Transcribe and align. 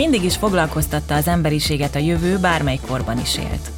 Mindig 0.00 0.24
is 0.24 0.36
foglalkoztatta 0.36 1.14
az 1.14 1.28
emberiséget 1.28 1.94
a 1.94 1.98
jövő, 1.98 2.38
bármely 2.38 2.80
korban 2.86 3.18
is 3.18 3.38
élt. 3.38 3.70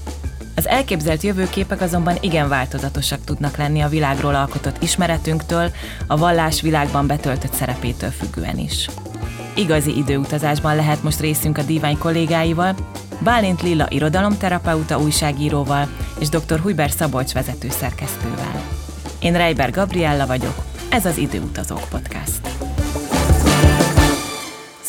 Az 0.55 0.69
elképzelt 0.69 1.23
jövőképek 1.23 1.81
azonban 1.81 2.17
igen 2.20 2.48
változatosak 2.48 3.25
tudnak 3.25 3.56
lenni 3.56 3.81
a 3.81 3.89
világról 3.89 4.34
alkotott 4.34 4.83
ismeretünktől, 4.83 5.70
a 6.06 6.17
vallás 6.17 6.61
világban 6.61 7.06
betöltött 7.06 7.53
szerepétől 7.53 8.11
függően 8.11 8.59
is. 8.59 8.89
Igazi 9.55 9.97
időutazásban 9.97 10.77
lehet 10.77 11.03
most 11.03 11.20
részünk 11.20 11.59
a 11.59 11.62
divány 11.62 11.98
kollégáival, 11.98 12.75
Bálint 13.19 13.62
Lilla 13.62 13.87
irodalomterapeuta 13.89 14.98
újságíróval 14.98 15.89
és 16.19 16.28
dr. 16.28 16.61
Hujber 16.61 16.91
Szabolcs 16.91 17.33
vezető 17.33 17.69
szerkesztővel. 17.70 18.62
Én 19.19 19.33
Reiber 19.33 19.70
Gabriella 19.70 20.27
vagyok, 20.27 20.65
ez 20.89 21.06
az 21.06 21.17
Időutazók 21.17 21.89
Podcast. 21.91 22.52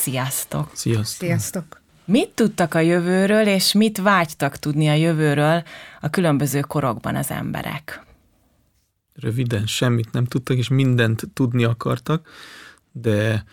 Sziasztok! 0.03 0.69
Sziasztok! 0.73 1.27
Sziasztok! 1.27 1.81
Mit 2.05 2.29
tudtak 2.29 2.73
a 2.73 2.79
jövőről, 2.79 3.47
és 3.47 3.73
mit 3.73 3.97
vágytak 3.97 4.57
tudni 4.57 4.87
a 4.89 4.93
jövőről 4.93 5.63
a 6.01 6.09
különböző 6.09 6.59
korokban 6.59 7.15
az 7.15 7.31
emberek? 7.31 8.03
Röviden 9.13 9.65
semmit 9.65 10.11
nem 10.11 10.25
tudtak, 10.25 10.57
és 10.57 10.67
mindent 10.67 11.23
tudni 11.33 11.63
akartak, 11.63 12.29
de 12.91 13.43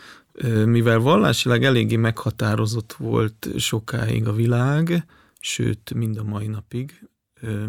mivel 0.64 0.98
vallásilag 0.98 1.62
eléggé 1.62 1.96
meghatározott 1.96 2.92
volt 2.92 3.48
sokáig 3.56 4.28
a 4.28 4.32
világ, 4.32 5.04
sőt, 5.40 5.94
mind 5.94 6.18
a 6.18 6.24
mai 6.24 6.46
napig 6.46 7.08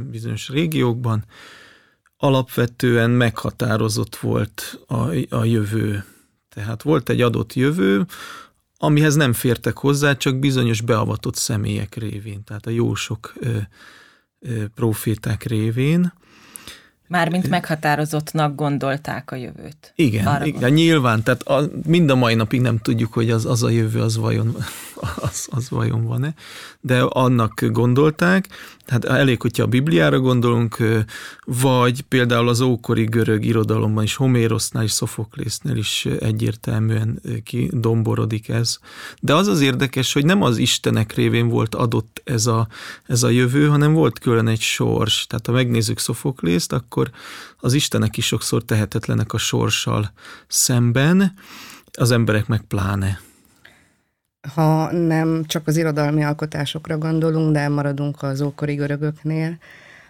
bizonyos 0.10 0.50
régiókban, 0.50 1.24
alapvetően 2.18 3.10
meghatározott 3.10 4.16
volt 4.16 4.80
a, 4.88 5.36
a 5.36 5.44
jövő. 5.44 6.04
Tehát 6.50 6.82
volt 6.82 7.10
egy 7.10 7.22
adott 7.22 7.54
jövő, 7.54 8.06
amihez 8.84 9.16
nem 9.16 9.34
fértek 9.34 9.78
hozzá, 9.78 10.14
csak 10.14 10.40
bizonyos 10.40 10.82
beavatott 10.82 11.36
személyek 11.36 11.96
révén, 11.96 12.44
tehát 12.44 12.66
a 12.66 12.70
jósok 12.70 13.34
ö, 13.40 13.58
ö, 14.40 14.66
proféták 14.76 15.44
révén. 15.44 16.14
Mármint 17.12 17.50
meghatározottnak 17.50 18.56
gondolták 18.56 19.32
a 19.32 19.36
jövőt. 19.36 19.94
Igen, 19.96 20.26
Arra 20.26 20.46
igen 20.46 20.72
nyilván, 20.72 21.24
tehát 21.24 21.44
a, 21.44 21.70
mind 21.86 22.10
a 22.10 22.16
mai 22.16 22.36
napig 22.36 22.62
nem 22.62 22.78
tudjuk, 22.78 23.14
hogy 23.14 23.30
az, 23.30 23.46
az 23.46 23.64
a 23.64 23.70
jövő 23.70 24.02
az 24.02 24.18
vajon, 24.18 24.56
az, 25.16 25.48
az 25.50 25.70
vajon 25.70 26.06
van-e, 26.06 26.34
de 26.82 27.02
annak 27.02 27.66
gondolták, 27.72 28.48
hát 28.88 29.06
elég, 29.06 29.42
hogyha 29.42 29.64
a 29.64 29.68
Bibliára 29.68 30.20
gondolunk, 30.20 30.78
vagy 31.46 32.02
például 32.02 32.50
az 32.50 32.62
ókori 32.62 33.04
görög 33.04 33.46
irodalomban 33.46 34.04
is, 34.04 34.16
Homérosznál 34.16 34.84
és 34.84 34.92
Szofoklésznél 34.92 35.76
is 35.76 36.06
egyértelműen 36.20 37.22
kidomborodik 37.44 38.50
ez. 38.50 38.78
De 39.20 39.36
az 39.36 39.48
az 39.48 39.62
érdekes, 39.62 40.14
hogy 40.14 40.26
nem 40.26 40.42
az 40.42 40.58
istenek 40.58 41.14
révén 41.14 41.48
volt 41.48 41.76
adott 41.76 42.22
ez 42.24 42.46
a, 42.46 42.68
ez 43.06 43.24
a 43.24 43.30
jövő, 43.30 43.68
hanem 43.68 43.94
volt 43.94 44.20
külön 44.20 44.48
egy 44.48 44.62
sors. 44.62 45.28
Tehát 45.28 45.46
ha 45.46 45.52
megnézzük 45.52 46.00
Szofoklészt, 46.00 46.74
akkor 46.74 47.01
az 47.60 47.74
istenek 47.74 48.18
is 48.18 48.26
sokszor 48.26 48.64
tehetetlenek 48.64 49.34
a 49.34 49.38
sorssal 49.38 50.12
szemben, 50.48 51.34
az 51.92 52.12
emberek 52.12 52.48
meg 52.48 52.62
pláne 52.62 53.20
ha 54.54 54.92
nem 54.92 55.44
csak 55.46 55.68
az 55.68 55.78
irodalmi 55.78 56.24
alkotásokra 56.24 56.98
gondolunk, 56.98 57.54
de 57.54 57.68
maradunk 57.68 58.24
az 58.24 58.42
ókori 58.42 58.74
görögöknél, 58.74 59.58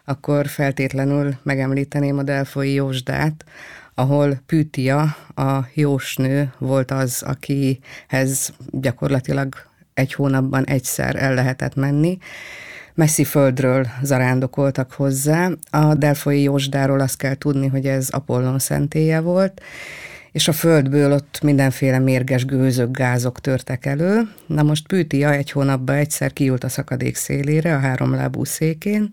akkor 0.06 0.48
feltétlenül 0.48 1.36
megemlíteném 1.44 2.18
a 2.18 2.24
Delfoi 2.24 2.74
Jósdát, 2.74 3.46
ahol 3.94 4.40
Pütia, 4.46 5.02
a 5.36 5.68
jósnő 5.74 6.54
volt 6.58 6.92
az, 6.92 7.24
akihez 7.26 8.54
gyakorlatilag 8.72 9.56
egy 9.94 10.14
hónapban 10.14 10.66
egyszer 10.66 11.16
el 11.16 11.34
lehetett 11.34 11.76
menni. 11.76 12.18
Messzi 12.94 13.24
földről 13.24 13.88
zarándokoltak 14.02 14.92
hozzá. 14.92 15.50
A 15.70 15.94
Delfoi 15.94 16.42
Jósdáról 16.42 17.00
azt 17.00 17.18
kell 17.18 17.36
tudni, 17.36 17.68
hogy 17.68 17.86
ez 17.86 18.10
Apollon 18.10 18.60
szentélye 18.60 19.20
volt, 19.20 19.62
és 20.32 20.48
a 20.48 20.52
földből 20.52 21.12
ott 21.12 21.40
mindenféle 21.44 22.00
mérges 22.00 22.46
gőzök, 22.46 22.92
gázok 22.92 23.40
törtek 23.40 23.86
elő. 23.86 24.22
Na 24.46 24.64
most 24.64 24.88
Pűtia 24.88 25.32
egy 25.32 25.52
hónapban 25.52 25.96
egyszer 25.96 26.34
kiült 26.34 26.64
a 26.64 26.70
szakadék 26.70 27.16
szélére 27.16 27.76
a 27.76 27.80
háromlábú 27.80 28.44
székén, 28.44 29.10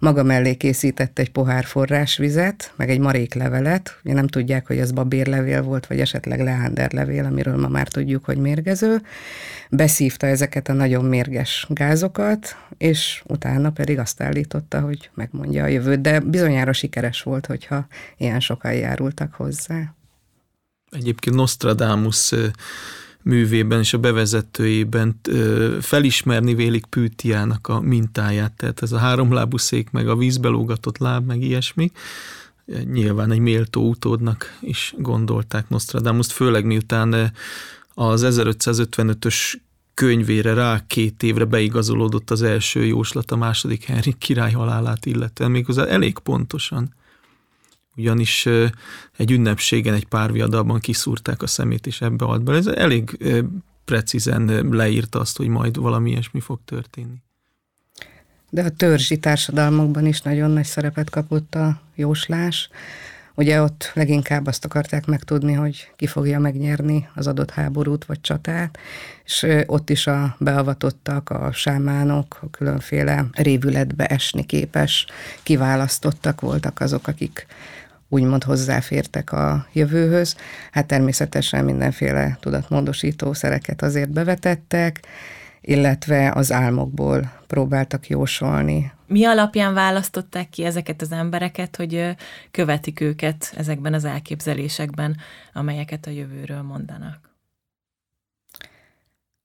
maga 0.00 0.22
mellé 0.22 0.54
készített 0.54 1.18
egy 1.18 1.30
pohár 1.30 1.64
forrásvizet, 1.64 2.72
meg 2.76 2.90
egy 2.90 2.98
maréklevelet, 2.98 4.00
ugye 4.04 4.14
nem 4.14 4.26
tudják, 4.26 4.66
hogy 4.66 4.78
ez 4.78 4.92
babérlevél 4.92 5.62
volt, 5.62 5.86
vagy 5.86 6.00
esetleg 6.00 6.40
leánderlevél, 6.40 7.24
amiről 7.24 7.56
ma 7.56 7.68
már 7.68 7.88
tudjuk, 7.88 8.24
hogy 8.24 8.36
mérgező. 8.36 9.02
Beszívta 9.70 10.26
ezeket 10.26 10.68
a 10.68 10.72
nagyon 10.72 11.04
mérges 11.04 11.66
gázokat, 11.68 12.56
és 12.78 13.22
utána 13.26 13.70
pedig 13.70 13.98
azt 13.98 14.22
állította, 14.22 14.80
hogy 14.80 15.10
megmondja 15.14 15.64
a 15.64 15.68
jövőt, 15.68 16.00
de 16.00 16.20
bizonyára 16.20 16.72
sikeres 16.72 17.22
volt, 17.22 17.46
hogyha 17.46 17.86
ilyen 18.16 18.40
sokan 18.40 18.72
járultak 18.72 19.34
hozzá. 19.34 19.94
Egyébként 20.90 21.36
Nostradamus 21.36 22.34
művében 23.22 23.78
és 23.78 23.92
a 23.92 23.98
bevezetőjében 23.98 25.20
felismerni 25.80 26.54
vélik 26.54 26.84
Pűtiának 26.84 27.68
a 27.68 27.80
mintáját, 27.80 28.52
tehát 28.52 28.82
ez 28.82 28.92
a 28.92 28.98
háromlábú 28.98 29.56
szék, 29.56 29.90
meg 29.90 30.08
a 30.08 30.16
vízbelógatott 30.16 30.98
láb, 30.98 31.26
meg 31.26 31.42
ilyesmi. 31.42 31.92
Nyilván 32.92 33.30
egy 33.30 33.38
méltó 33.38 33.88
utódnak 33.88 34.58
is 34.60 34.94
gondolták 34.98 35.68
Nostradamus, 35.68 36.32
főleg 36.32 36.64
miután 36.64 37.32
az 37.94 38.26
1555-ös 38.28 39.54
könyvére 39.94 40.54
rá 40.54 40.84
két 40.86 41.22
évre 41.22 41.44
beigazolódott 41.44 42.30
az 42.30 42.42
első 42.42 42.84
jóslat 42.84 43.30
a 43.30 43.36
második 43.36 43.84
Henrik 43.84 44.18
király 44.18 44.52
halálát 44.52 45.06
illetően, 45.06 45.50
méghozzá 45.50 45.84
elég 45.84 46.18
pontosan 46.18 46.94
ugyanis 48.00 48.46
egy 49.16 49.30
ünnepségen, 49.30 49.94
egy 49.94 50.06
pár 50.06 50.32
viadalban 50.32 50.78
kiszúrták 50.78 51.42
a 51.42 51.46
szemét, 51.46 51.86
és 51.86 52.00
ebbe 52.00 52.24
alt 52.24 52.42
be. 52.42 52.52
Ez 52.52 52.66
elég 52.66 53.18
precízen 53.84 54.68
leírta 54.70 55.20
azt, 55.20 55.36
hogy 55.36 55.48
majd 55.48 55.76
valami 55.76 56.10
ilyesmi 56.10 56.40
fog 56.40 56.60
történni. 56.64 57.22
De 58.50 58.62
a 58.62 58.70
törzsi 58.70 59.18
társadalmakban 59.18 60.06
is 60.06 60.20
nagyon 60.20 60.50
nagy 60.50 60.64
szerepet 60.64 61.10
kapott 61.10 61.54
a 61.54 61.80
jóslás. 61.94 62.68
Ugye 63.34 63.62
ott 63.62 63.90
leginkább 63.94 64.46
azt 64.46 64.64
akarták 64.64 65.06
megtudni, 65.06 65.52
hogy 65.52 65.90
ki 65.96 66.06
fogja 66.06 66.38
megnyerni 66.38 67.08
az 67.14 67.26
adott 67.26 67.50
háborút 67.50 68.04
vagy 68.04 68.20
csatát, 68.20 68.78
és 69.24 69.46
ott 69.66 69.90
is 69.90 70.06
a 70.06 70.36
beavatottak, 70.38 71.30
a 71.30 71.52
sámánok, 71.52 72.38
a 72.42 72.50
különféle 72.50 73.26
révületbe 73.32 74.06
esni 74.06 74.46
képes, 74.46 75.06
kiválasztottak 75.42 76.40
voltak 76.40 76.80
azok, 76.80 77.06
akik 77.06 77.46
úgymond 78.10 78.44
hozzáfértek 78.44 79.32
a 79.32 79.66
jövőhöz. 79.72 80.36
Hát 80.70 80.86
természetesen 80.86 81.64
mindenféle 81.64 82.38
tudatmódosító 82.40 83.32
szereket 83.32 83.82
azért 83.82 84.10
bevetettek, 84.10 85.00
illetve 85.60 86.32
az 86.34 86.52
álmokból 86.52 87.32
próbáltak 87.46 88.08
jósolni. 88.08 88.92
Mi 89.06 89.24
alapján 89.24 89.74
választották 89.74 90.48
ki 90.48 90.64
ezeket 90.64 91.02
az 91.02 91.12
embereket, 91.12 91.76
hogy 91.76 92.16
követik 92.50 93.00
őket 93.00 93.52
ezekben 93.56 93.94
az 93.94 94.04
elképzelésekben, 94.04 95.16
amelyeket 95.52 96.06
a 96.06 96.10
jövőről 96.10 96.62
mondanak? 96.62 97.30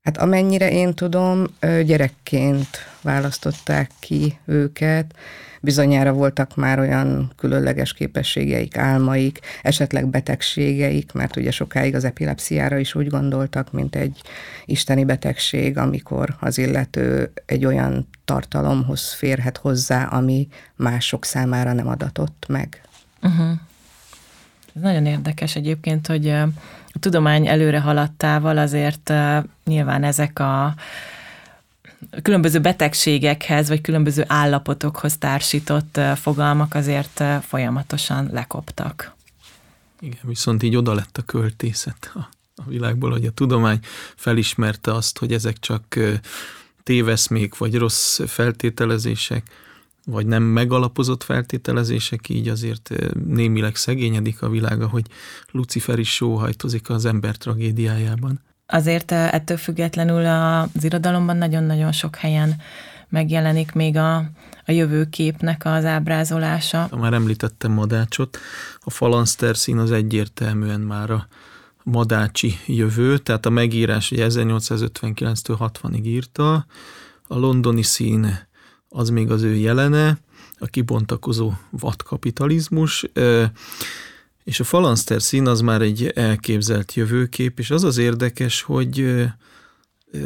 Hát 0.01 0.17
amennyire 0.17 0.71
én 0.71 0.93
tudom, 0.93 1.45
gyerekként 1.61 2.67
választották 3.01 3.91
ki 3.99 4.37
őket, 4.45 5.15
bizonyára 5.61 6.13
voltak 6.13 6.55
már 6.55 6.79
olyan 6.79 7.31
különleges 7.37 7.93
képességeik, 7.93 8.77
álmaik, 8.77 9.39
esetleg 9.61 10.07
betegségeik, 10.07 11.11
mert 11.11 11.35
ugye 11.35 11.51
sokáig 11.51 11.95
az 11.95 12.03
epilepsziára 12.03 12.77
is 12.77 12.95
úgy 12.95 13.07
gondoltak, 13.07 13.71
mint 13.71 13.95
egy 13.95 14.21
isteni 14.65 15.05
betegség, 15.05 15.77
amikor 15.77 16.35
az 16.39 16.57
illető 16.57 17.31
egy 17.45 17.65
olyan 17.65 18.07
tartalomhoz 18.25 19.13
férhet 19.13 19.57
hozzá, 19.57 20.03
ami 20.03 20.47
mások 20.75 21.25
számára 21.25 21.73
nem 21.73 21.87
adatott 21.87 22.45
meg. 22.47 22.81
Uh-huh. 23.21 23.51
Ez 24.75 24.81
nagyon 24.81 25.05
érdekes 25.05 25.55
egyébként, 25.55 26.07
hogy 26.07 26.29
a 26.29 26.99
tudomány 26.99 27.47
előre 27.47 27.79
haladtával 27.79 28.57
azért 28.57 29.13
nyilván 29.65 30.03
ezek 30.03 30.39
a 30.39 30.75
különböző 32.21 32.59
betegségekhez, 32.59 33.67
vagy 33.67 33.81
különböző 33.81 34.23
állapotokhoz 34.27 35.17
társított 35.17 35.99
fogalmak 36.15 36.73
azért 36.73 37.23
folyamatosan 37.41 38.29
lekoptak. 38.31 39.15
Igen, 39.99 40.19
viszont 40.21 40.63
így 40.63 40.75
oda 40.75 40.93
lett 40.93 41.17
a 41.17 41.21
költészet 41.21 42.11
a, 42.13 42.19
a 42.55 42.63
világból, 42.67 43.11
hogy 43.11 43.25
a 43.25 43.31
tudomány 43.31 43.79
felismerte 44.15 44.93
azt, 44.93 45.17
hogy 45.17 45.33
ezek 45.33 45.59
csak 45.59 45.99
téveszmék, 46.83 47.57
vagy 47.57 47.75
rossz 47.75 48.19
feltételezések, 48.25 49.49
vagy 50.05 50.25
nem 50.25 50.43
megalapozott 50.43 51.23
feltételezések, 51.23 52.29
így 52.29 52.47
azért 52.47 52.91
némileg 53.25 53.75
szegényedik 53.75 54.41
a 54.41 54.49
világa, 54.49 54.87
hogy 54.87 55.05
Lucifer 55.51 55.99
is 55.99 56.13
sóhajtozik 56.13 56.89
az 56.89 57.05
ember 57.05 57.35
tragédiájában. 57.35 58.39
Azért 58.67 59.11
ettől 59.11 59.57
függetlenül 59.57 60.25
az 60.25 60.83
irodalomban 60.83 61.37
nagyon-nagyon 61.37 61.91
sok 61.91 62.15
helyen 62.15 62.55
megjelenik 63.09 63.71
még 63.71 63.97
a, 63.97 64.15
a 64.65 64.71
jövőképnek 64.71 65.61
az 65.65 65.85
ábrázolása. 65.85 66.87
Már 66.99 67.13
említettem 67.13 67.71
Madácsot, 67.71 68.37
a 68.79 68.89
falanszter 68.89 69.57
szín 69.57 69.77
az 69.77 69.91
egyértelműen 69.91 70.79
már 70.79 71.09
a 71.09 71.27
madácsi 71.83 72.57
jövő, 72.65 73.17
tehát 73.17 73.45
a 73.45 73.49
megírás 73.49 74.11
ugye 74.11 74.27
1859-től 74.29 75.55
60-ig 75.59 76.03
írta, 76.03 76.65
a 77.27 77.37
londoni 77.37 77.83
szín 77.83 78.47
az 78.89 79.09
még 79.09 79.31
az 79.31 79.41
ő 79.41 79.53
jelene, 79.53 80.17
a 80.57 80.65
kibontakozó 80.65 81.51
vadkapitalizmus, 81.69 83.05
és 84.45 84.59
a 84.59 84.63
falanszter 84.63 85.21
szín 85.21 85.47
az 85.47 85.61
már 85.61 85.81
egy 85.81 86.11
elképzelt 86.15 86.93
jövőkép, 86.93 87.59
és 87.59 87.69
az 87.71 87.83
az 87.83 87.97
érdekes, 87.97 88.61
hogy 88.61 89.23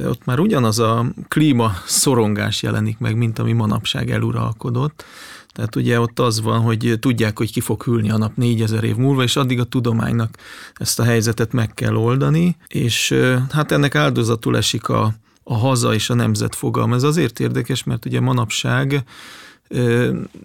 ott 0.05 0.25
már 0.25 0.39
ugyanaz 0.39 0.79
a 0.79 1.05
klíma 1.27 1.73
szorongás 1.85 2.63
jelenik 2.63 2.97
meg, 2.97 3.15
mint 3.15 3.39
ami 3.39 3.53
manapság 3.53 4.11
eluralkodott. 4.11 5.05
Tehát 5.53 5.75
ugye 5.75 5.99
ott 5.99 6.19
az 6.19 6.41
van, 6.41 6.59
hogy 6.61 6.97
tudják, 6.99 7.37
hogy 7.37 7.51
ki 7.51 7.59
fog 7.59 7.83
hűlni 7.83 8.09
a 8.09 8.17
nap 8.17 8.35
négyezer 8.35 8.83
év 8.83 8.95
múlva, 8.95 9.23
és 9.23 9.35
addig 9.35 9.59
a 9.59 9.63
tudománynak 9.63 10.37
ezt 10.73 10.99
a 10.99 11.03
helyzetet 11.03 11.51
meg 11.51 11.73
kell 11.73 11.95
oldani, 11.95 12.57
és 12.67 13.15
hát 13.51 13.71
ennek 13.71 13.95
áldozatul 13.95 14.57
esik 14.57 14.89
a, 14.89 15.13
a 15.43 15.53
haza 15.53 15.93
és 15.93 16.09
a 16.09 16.13
nemzet 16.13 16.55
fogalma. 16.55 16.95
Ez 16.95 17.03
azért 17.03 17.39
érdekes, 17.39 17.83
mert 17.83 18.05
ugye 18.05 18.19
manapság 18.19 19.03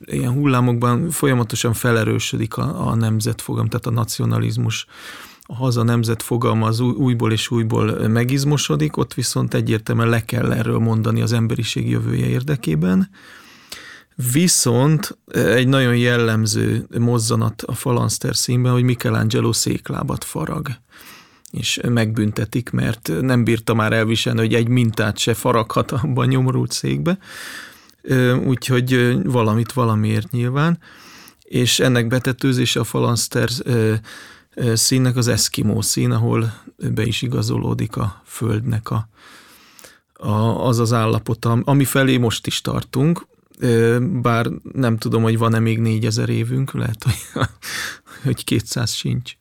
ilyen 0.04 0.32
hullámokban 0.32 1.10
folyamatosan 1.10 1.72
felerősödik 1.72 2.56
a, 2.56 2.88
a 2.88 2.94
nemzetfogalom, 2.94 3.68
tehát 3.68 3.86
a 3.86 3.90
nacionalizmus, 3.90 4.86
a 5.42 5.54
haza 5.54 5.82
nemzet 5.82 6.22
fogalma 6.22 6.66
az 6.66 6.80
újból 6.80 7.32
és 7.32 7.50
újból 7.50 8.08
megizmosodik, 8.08 8.96
ott 8.96 9.14
viszont 9.14 9.54
egyértelműen 9.54 10.08
le 10.08 10.24
kell 10.24 10.52
erről 10.52 10.78
mondani 10.78 11.20
az 11.20 11.32
emberiség 11.32 11.88
jövője 11.90 12.26
érdekében. 12.26 13.10
Viszont 14.32 15.18
egy 15.32 15.68
nagyon 15.68 15.96
jellemző 15.96 16.86
mozzanat 16.98 17.62
a 17.62 17.74
falanszter 17.74 18.36
színben, 18.36 18.72
hogy 18.72 18.82
Michelangelo 18.82 19.52
széklábat 19.52 20.24
farag 20.24 20.68
és 21.50 21.80
megbüntetik, 21.88 22.70
mert 22.70 23.10
nem 23.20 23.44
bírta 23.44 23.74
már 23.74 23.92
elviselni, 23.92 24.38
hogy 24.38 24.54
egy 24.54 24.68
mintát 24.68 25.18
se 25.18 25.34
faraghat 25.34 25.92
abban 25.92 26.24
a 26.24 26.30
nyomorult 26.30 26.72
székbe, 26.72 27.18
úgyhogy 28.44 29.16
valamit 29.24 29.72
valamiért 29.72 30.30
nyilván, 30.30 30.78
és 31.42 31.80
ennek 31.80 32.06
betetőzése 32.06 32.80
a 32.80 32.84
falanszter 32.84 33.48
színnek 34.74 35.16
az 35.16 35.28
eszkimó 35.28 35.80
szín, 35.80 36.10
ahol 36.10 36.54
be 36.76 37.04
is 37.04 37.22
igazolódik 37.22 37.96
a 37.96 38.22
földnek 38.24 38.90
a, 38.90 39.08
a, 40.12 40.66
az 40.66 40.78
az 40.78 40.92
állapota, 40.92 41.50
ami 41.64 41.84
felé 41.84 42.16
most 42.16 42.46
is 42.46 42.60
tartunk, 42.60 43.26
bár 44.22 44.50
nem 44.72 44.98
tudom, 44.98 45.22
hogy 45.22 45.38
van-e 45.38 45.58
még 45.58 45.78
négyezer 45.78 46.28
évünk, 46.28 46.72
lehet, 46.72 47.02
hogy, 47.02 47.46
hogy 48.24 48.44
200 48.44 48.92
sincs. 48.92 49.32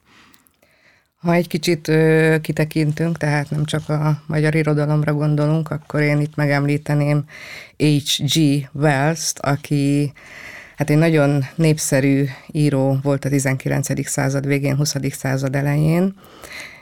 Ha 1.24 1.34
egy 1.34 1.48
kicsit 1.48 1.88
ö, 1.88 2.36
kitekintünk, 2.42 3.18
tehát 3.18 3.50
nem 3.50 3.66
csak 3.66 3.90
a 3.90 4.22
magyar 4.26 4.56
irodalomra 4.56 5.14
gondolunk, 5.14 5.70
akkor 5.72 6.02
én 6.02 6.20
itt 6.20 6.36
megemlíteném 6.36 7.24
H.G. 7.78 8.68
Wells-t, 8.72 9.40
aki 9.40 10.14
hát 10.76 10.90
egy 10.90 10.98
nagyon 10.98 11.46
népszerű 11.56 12.26
író 12.52 13.00
volt 13.04 13.26
a 13.26 13.30
19. 13.30 14.08
század 14.08 14.48
végén, 14.48 14.76
20. 14.76 14.96
század 15.12 15.56
elején. 15.56 16.16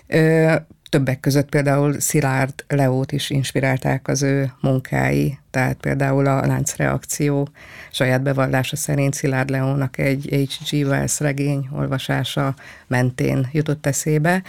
Ö, 0.08 0.56
Többek 0.92 1.20
között 1.20 1.50
például 1.50 2.00
Szilárd 2.00 2.54
Leót 2.68 3.12
is 3.12 3.30
inspirálták 3.30 4.08
az 4.08 4.22
ő 4.22 4.52
munkái, 4.62 5.38
tehát 5.52 5.78
például 5.78 6.28
a 6.28 6.46
láncreakció 6.46 7.48
saját 7.92 8.22
bevallása 8.22 8.76
szerint 8.76 9.14
Szilárd 9.14 9.50
Leónak 9.50 9.98
egy 9.98 10.28
H.G. 10.30 10.88
Wells 10.88 11.20
regény 11.20 11.70
olvasása 11.72 12.56
mentén 12.88 13.48
jutott 13.52 13.86
eszébe, 13.86 14.44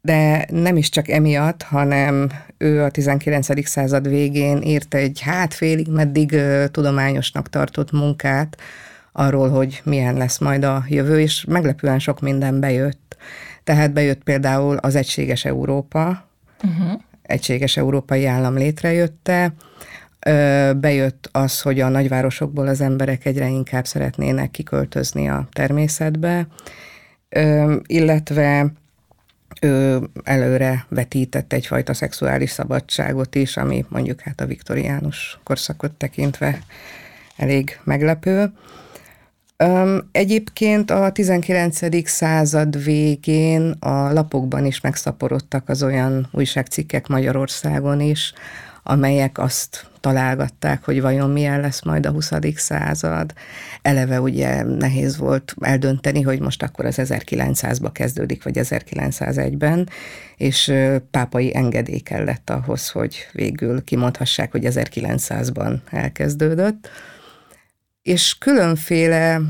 de 0.00 0.46
nem 0.50 0.76
is 0.76 0.88
csak 0.88 1.08
emiatt, 1.08 1.62
hanem 1.62 2.30
ő 2.58 2.82
a 2.82 2.90
19. 2.90 3.66
század 3.66 4.08
végén 4.08 4.62
írt 4.62 4.94
egy 4.94 5.20
hát 5.20 5.54
félig 5.54 5.88
meddig 5.88 6.36
tudományosnak 6.70 7.48
tartott 7.48 7.92
munkát 7.92 8.56
arról, 9.12 9.48
hogy 9.48 9.80
milyen 9.84 10.14
lesz 10.14 10.38
majd 10.38 10.64
a 10.64 10.84
jövő, 10.88 11.20
és 11.20 11.44
meglepően 11.48 11.98
sok 11.98 12.20
minden 12.20 12.60
bejött. 12.60 13.16
Tehát 13.68 13.92
bejött 13.92 14.22
például 14.22 14.76
az 14.76 14.94
Egységes 14.94 15.44
Európa, 15.44 16.28
uh-huh. 16.64 17.00
Egységes 17.22 17.76
Európai 17.76 18.26
Állam 18.26 18.54
létrejötte, 18.54 19.54
bejött 20.76 21.28
az, 21.32 21.60
hogy 21.60 21.80
a 21.80 21.88
nagyvárosokból 21.88 22.66
az 22.66 22.80
emberek 22.80 23.24
egyre 23.24 23.48
inkább 23.48 23.86
szeretnének 23.86 24.50
kiköltözni 24.50 25.28
a 25.28 25.48
természetbe, 25.52 26.46
illetve 27.86 28.72
ő 29.60 30.00
előre 30.24 30.86
vetített 30.88 31.52
egyfajta 31.52 31.94
szexuális 31.94 32.50
szabadságot 32.50 33.34
is, 33.34 33.56
ami 33.56 33.84
mondjuk 33.88 34.20
hát 34.20 34.40
a 34.40 34.46
viktoriánus 34.46 35.38
korszakot 35.44 35.92
tekintve 35.92 36.58
elég 37.36 37.80
meglepő. 37.84 38.52
Egyébként 40.12 40.90
a 40.90 41.12
19. 41.12 42.08
század 42.08 42.84
végén 42.84 43.70
a 43.70 44.12
lapokban 44.12 44.64
is 44.64 44.80
megszaporodtak 44.80 45.68
az 45.68 45.82
olyan 45.82 46.28
újságcikkek 46.32 47.06
Magyarországon 47.06 48.00
is, 48.00 48.32
amelyek 48.82 49.38
azt 49.38 49.86
találgatták, 50.00 50.84
hogy 50.84 51.00
vajon 51.00 51.30
milyen 51.30 51.60
lesz 51.60 51.82
majd 51.84 52.06
a 52.06 52.10
20. 52.10 52.30
század. 52.54 53.32
Eleve 53.82 54.20
ugye 54.20 54.62
nehéz 54.62 55.16
volt 55.16 55.54
eldönteni, 55.60 56.22
hogy 56.22 56.40
most 56.40 56.62
akkor 56.62 56.84
az 56.84 56.96
1900-ba 56.98 57.90
kezdődik, 57.92 58.42
vagy 58.42 58.58
1901-ben, 58.62 59.88
és 60.36 60.72
pápai 61.10 61.56
engedély 61.56 61.98
kellett 61.98 62.50
ahhoz, 62.50 62.88
hogy 62.88 63.28
végül 63.32 63.84
kimondhassák, 63.84 64.50
hogy 64.50 64.64
1900-ban 64.66 65.78
elkezdődött 65.90 66.88
és 68.08 68.38
különféle 68.38 69.40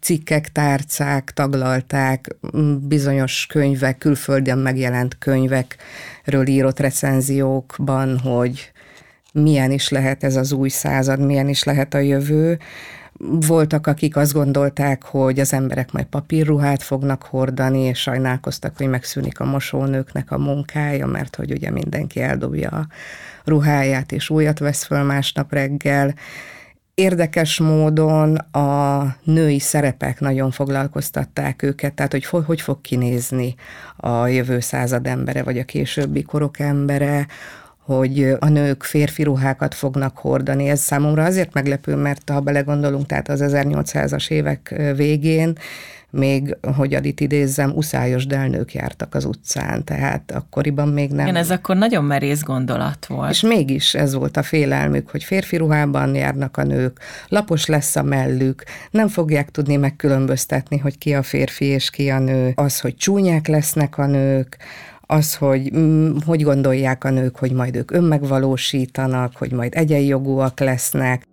cikkek, 0.00 0.52
tárcák 0.52 1.30
taglalták, 1.30 2.36
bizonyos 2.80 3.46
könyvek, 3.48 3.98
külföldön 3.98 4.58
megjelent 4.58 5.18
könyvekről 5.18 6.46
írott 6.46 6.80
recenziókban, 6.80 8.18
hogy 8.18 8.72
milyen 9.32 9.70
is 9.70 9.88
lehet 9.88 10.24
ez 10.24 10.36
az 10.36 10.52
új 10.52 10.68
század, 10.68 11.20
milyen 11.20 11.48
is 11.48 11.64
lehet 11.64 11.94
a 11.94 11.98
jövő. 11.98 12.58
Voltak, 13.46 13.86
akik 13.86 14.16
azt 14.16 14.32
gondolták, 14.32 15.02
hogy 15.02 15.40
az 15.40 15.52
emberek 15.52 15.92
majd 15.92 16.06
papírruhát 16.06 16.82
fognak 16.82 17.22
hordani, 17.22 17.80
és 17.80 17.98
sajnálkoztak, 17.98 18.76
hogy 18.76 18.88
megszűnik 18.88 19.40
a 19.40 19.44
mosónőknek 19.44 20.30
a 20.30 20.38
munkája, 20.38 21.06
mert 21.06 21.36
hogy 21.36 21.50
ugye 21.50 21.70
mindenki 21.70 22.20
eldobja 22.20 22.68
a 22.68 22.86
ruháját, 23.44 24.12
és 24.12 24.30
újat 24.30 24.58
vesz 24.58 24.84
föl 24.84 25.02
másnap 25.02 25.52
reggel 25.52 26.14
Érdekes 26.98 27.58
módon 27.58 28.36
a 28.36 29.02
női 29.22 29.58
szerepek 29.58 30.20
nagyon 30.20 30.50
foglalkoztatták 30.50 31.62
őket, 31.62 31.94
tehát 31.94 32.12
hogy 32.12 32.24
hogy 32.24 32.60
fog 32.60 32.80
kinézni 32.80 33.54
a 33.96 34.26
jövő 34.26 34.60
század 34.60 35.06
embere, 35.06 35.42
vagy 35.42 35.58
a 35.58 35.64
későbbi 35.64 36.22
korok 36.22 36.58
embere, 36.58 37.26
hogy 37.78 38.36
a 38.38 38.48
nők 38.48 38.82
férfi 38.82 39.22
ruhákat 39.22 39.74
fognak 39.74 40.18
hordani. 40.18 40.68
Ez 40.68 40.80
számomra 40.80 41.24
azért 41.24 41.54
meglepő, 41.54 41.96
mert 41.96 42.30
ha 42.30 42.40
belegondolunk, 42.40 43.06
tehát 43.06 43.28
az 43.28 43.44
1800-as 43.44 44.30
évek 44.30 44.74
végén 44.96 45.58
még, 46.10 46.56
hogy 46.76 46.94
adit 46.94 47.20
idézzem, 47.20 47.72
uszályos 47.74 48.26
delnők 48.26 48.74
jártak 48.74 49.14
az 49.14 49.24
utcán, 49.24 49.84
tehát 49.84 50.32
akkoriban 50.32 50.88
még 50.88 51.10
nem. 51.10 51.26
Igen, 51.26 51.36
ez 51.36 51.50
akkor 51.50 51.76
nagyon 51.76 52.04
merész 52.04 52.42
gondolat 52.42 53.06
volt. 53.06 53.30
És 53.30 53.40
mégis 53.40 53.94
ez 53.94 54.14
volt 54.14 54.36
a 54.36 54.42
félelmük, 54.42 55.10
hogy 55.10 55.24
férfi 55.24 55.56
ruhában 55.56 56.14
járnak 56.14 56.56
a 56.56 56.62
nők, 56.62 57.00
lapos 57.28 57.66
lesz 57.66 57.96
a 57.96 58.02
mellük, 58.02 58.64
nem 58.90 59.08
fogják 59.08 59.50
tudni 59.50 59.76
megkülönböztetni, 59.76 60.78
hogy 60.78 60.98
ki 60.98 61.14
a 61.14 61.22
férfi 61.22 61.64
és 61.64 61.90
ki 61.90 62.10
a 62.10 62.18
nő, 62.18 62.52
az, 62.54 62.80
hogy 62.80 62.96
csúnyák 62.96 63.46
lesznek 63.46 63.98
a 63.98 64.06
nők, 64.06 64.56
az, 65.10 65.34
hogy 65.34 65.72
mm, 65.76 66.16
hogy 66.26 66.42
gondolják 66.42 67.04
a 67.04 67.10
nők, 67.10 67.36
hogy 67.36 67.52
majd 67.52 67.76
ők 67.76 67.90
önmegvalósítanak, 67.90 69.36
hogy 69.36 69.52
majd 69.52 69.72
egyenjogúak 69.76 70.60
lesznek. 70.60 71.26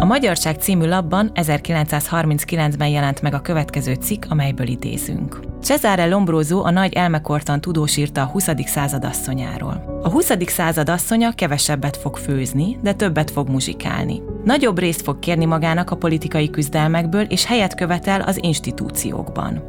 A 0.00 0.04
Magyarság 0.04 0.56
című 0.56 0.86
labban 0.86 1.30
1939-ben 1.34 2.88
jelent 2.88 3.22
meg 3.22 3.34
a 3.34 3.40
következő 3.40 3.94
cikk, 3.94 4.24
amelyből 4.28 4.66
idézünk. 4.66 5.40
Cesare 5.62 6.06
Lombroso 6.06 6.64
a 6.64 6.70
nagy 6.70 6.92
elmekortan 6.92 7.60
tudós 7.60 7.96
írta 7.96 8.22
a 8.22 8.26
20. 8.26 8.48
század 8.64 9.04
asszonyáról. 9.04 10.00
A 10.02 10.10
20. 10.10 10.32
század 10.46 10.88
asszonya 10.88 11.32
kevesebbet 11.32 11.96
fog 11.96 12.16
főzni, 12.16 12.78
de 12.82 12.92
többet 12.92 13.30
fog 13.30 13.48
muzsikálni. 13.48 14.22
Nagyobb 14.44 14.78
részt 14.78 15.02
fog 15.02 15.18
kérni 15.18 15.44
magának 15.44 15.90
a 15.90 15.96
politikai 15.96 16.50
küzdelmekből, 16.50 17.22
és 17.22 17.44
helyet 17.44 17.74
követel 17.74 18.20
az 18.20 18.42
institúciókban. 18.42 19.62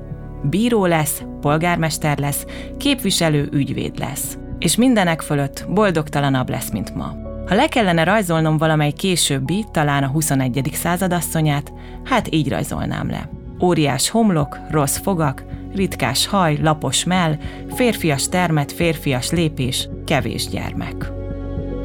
Bíró 0.44 0.86
lesz, 0.86 1.24
polgármester 1.42 2.18
lesz, 2.18 2.46
képviselő 2.78 3.50
ügyvéd 3.52 4.00
lesz. 4.00 4.38
És 4.60 4.76
mindenek 4.76 5.22
fölött 5.22 5.66
boldogtalanabb 5.70 6.50
lesz, 6.50 6.72
mint 6.72 6.96
ma. 6.96 7.29
Ha 7.50 7.56
le 7.56 7.68
kellene 7.68 8.04
rajzolnom 8.04 8.58
valamely 8.58 8.92
későbbi, 8.92 9.66
talán 9.72 10.04
a 10.04 10.08
21. 10.08 10.70
század 10.74 11.14
asszonyát, 11.14 11.74
hát 12.04 12.34
így 12.34 12.50
rajzolnám 12.50 13.10
le. 13.10 13.30
Óriás 13.62 14.10
homlok, 14.10 14.60
rossz 14.72 14.98
fogak, 14.98 15.44
ritkás 15.74 16.28
haj, 16.28 16.58
lapos 16.62 17.04
mell, 17.04 17.38
férfias 17.76 18.30
termet, 18.30 18.72
férfias 18.72 19.32
lépés, 19.32 19.90
kevés 20.06 20.48
gyermek. 20.48 21.12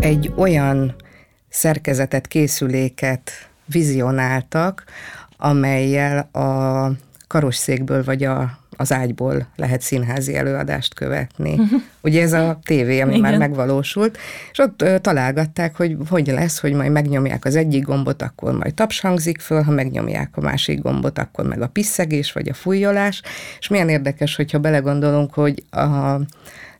Egy 0.00 0.32
olyan 0.36 0.94
szerkezetet, 1.48 2.26
készüléket 2.26 3.30
vizionáltak, 3.66 4.84
amelyel 5.36 6.18
a 6.18 6.90
karosszékből 7.26 8.04
vagy 8.04 8.24
a 8.24 8.58
az 8.76 8.92
ágyból 8.92 9.46
lehet 9.56 9.80
színházi 9.80 10.36
előadást 10.36 10.94
követni. 10.94 11.60
Ugye 12.02 12.22
ez 12.22 12.32
a 12.32 12.58
tévé, 12.64 13.00
ami 13.00 13.16
Igen. 13.16 13.30
már 13.30 13.38
megvalósult, 13.38 14.18
és 14.52 14.58
ott 14.58 14.82
ö, 14.82 14.98
találgatták, 14.98 15.76
hogy 15.76 15.96
hogy 16.08 16.26
lesz, 16.26 16.60
hogy 16.60 16.72
majd 16.72 16.90
megnyomják 16.90 17.44
az 17.44 17.56
egyik 17.56 17.84
gombot, 17.84 18.22
akkor 18.22 18.52
majd 18.52 18.74
taps 18.74 19.00
hangzik 19.00 19.40
föl, 19.40 19.62
ha 19.62 19.70
megnyomják 19.70 20.30
a 20.32 20.40
másik 20.40 20.82
gombot, 20.82 21.18
akkor 21.18 21.46
meg 21.46 21.62
a 21.62 21.68
piszegés 21.68 22.32
vagy 22.32 22.48
a 22.48 22.54
fújolás, 22.54 23.22
és 23.58 23.68
milyen 23.68 23.88
érdekes, 23.88 24.36
hogyha 24.36 24.58
belegondolunk, 24.58 25.34
hogy 25.34 25.64
a 25.70 26.20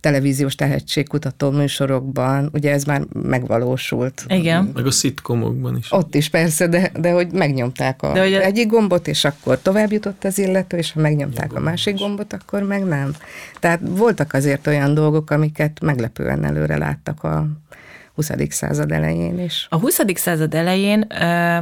televíziós 0.05 0.55
tehetségkutató 0.55 1.51
műsorokban, 1.51 2.51
ugye 2.53 2.73
ez 2.73 2.85
már 2.85 3.03
megvalósult. 3.13 4.25
Igen. 4.29 4.71
Meg 4.75 4.87
a 4.87 4.91
szitkomokban 4.91 5.77
is. 5.77 5.93
Ott 5.93 6.15
is 6.15 6.29
persze, 6.29 6.67
de, 6.67 6.91
de 6.99 7.13
hogy 7.13 7.33
megnyomták 7.33 8.03
a 8.03 8.13
de 8.13 8.21
hogy 8.21 8.33
egyik 8.33 8.69
gombot, 8.69 9.09
és 9.09 9.25
akkor 9.25 9.59
tovább 9.59 9.93
jutott 9.93 10.25
az 10.25 10.39
illető, 10.39 10.77
és 10.77 10.93
ha 10.93 11.01
megnyomták 11.01 11.55
a 11.55 11.61
másik 11.61 11.99
gombot, 11.99 12.33
akkor 12.33 12.63
meg 12.63 12.85
nem. 12.85 13.15
Tehát 13.61 13.81
voltak 13.83 14.33
azért 14.33 14.67
olyan 14.67 14.95
dolgok, 14.95 15.31
amiket 15.31 15.81
meglepően 15.81 16.45
előre 16.45 16.77
láttak 16.77 17.23
a 17.25 17.47
20. 18.15 18.31
század 18.49 18.93
elején 18.93 19.39
is. 19.39 19.67
A 19.71 19.79
20. 19.79 20.01
század 20.15 20.55
elején 20.55 21.07
ö, 21.21 21.59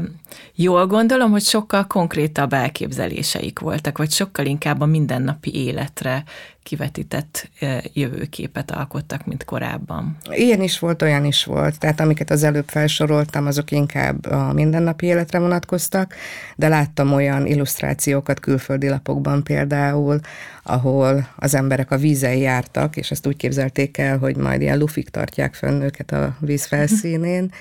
jól 0.55 0.87
gondolom, 0.87 1.31
hogy 1.31 1.43
sokkal 1.43 1.87
konkrétabb 1.87 2.53
elképzeléseik 2.53 3.59
voltak, 3.59 3.99
vagy 3.99 4.11
sokkal 4.11 4.47
inkább 4.47 4.81
a 4.81 4.87
mindennapi 4.87 5.55
életre 5.55 6.25
kivetített 6.63 7.51
jövőképet 7.93 8.71
alkottak, 8.71 9.27
mint 9.27 9.45
korábban. 9.45 10.17
Ilyen 10.31 10.63
is 10.63 10.79
volt, 10.79 11.03
olyan 11.03 11.25
is 11.25 11.45
volt. 11.45 11.79
Tehát 11.79 12.01
amiket 12.01 12.31
az 12.31 12.43
előbb 12.43 12.69
felsoroltam, 12.69 13.47
azok 13.47 13.71
inkább 13.71 14.27
a 14.27 14.53
mindennapi 14.53 15.07
életre 15.07 15.39
vonatkoztak, 15.39 16.15
de 16.57 16.69
láttam 16.69 17.13
olyan 17.13 17.47
illusztrációkat 17.47 18.41
külföldi 18.41 18.89
lapokban 18.89 19.45
például, 19.45 20.21
ahol 20.63 21.29
az 21.37 21.55
emberek 21.55 21.91
a 21.91 21.97
vízen 21.97 22.35
jártak, 22.35 22.97
és 22.97 23.11
ezt 23.11 23.27
úgy 23.27 23.37
képzelték 23.37 23.99
el, 23.99 24.19
hogy 24.19 24.37
majd 24.37 24.61
ilyen 24.61 24.79
lufik 24.79 25.09
tartják 25.09 25.55
fönn 25.55 25.83
őket 25.83 26.13
a 26.13 26.37
víz 26.41 26.65
felszínén, 26.65 27.53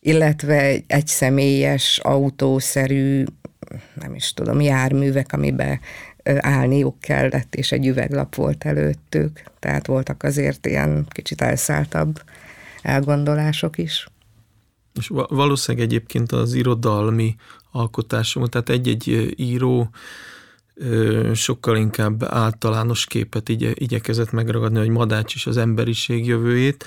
illetve 0.00 0.76
egy, 0.86 1.06
személyes, 1.06 1.98
autószerű, 2.02 3.24
nem 4.00 4.14
is 4.14 4.34
tudom, 4.34 4.60
járművek, 4.60 5.32
amiben 5.32 5.80
állniuk 6.24 7.00
kellett, 7.00 7.54
és 7.54 7.72
egy 7.72 7.86
üveglap 7.86 8.34
volt 8.34 8.64
előttük, 8.64 9.42
tehát 9.58 9.86
voltak 9.86 10.22
azért 10.22 10.66
ilyen 10.66 11.06
kicsit 11.08 11.40
elszálltabb 11.40 12.22
elgondolások 12.82 13.78
is. 13.78 14.08
És 14.98 15.08
valószínűleg 15.28 15.86
egyébként 15.86 16.32
az 16.32 16.54
irodalmi 16.54 17.36
alkotásom, 17.70 18.44
tehát 18.44 18.68
egy-egy 18.68 19.34
író 19.36 19.90
sokkal 21.34 21.76
inkább 21.76 22.22
általános 22.24 23.06
képet 23.06 23.48
igye, 23.48 23.70
igyekezett 23.74 24.30
megragadni, 24.30 24.78
hogy 24.78 24.88
Madács 24.88 25.34
is 25.34 25.46
az 25.46 25.56
emberiség 25.56 26.26
jövőjét, 26.26 26.84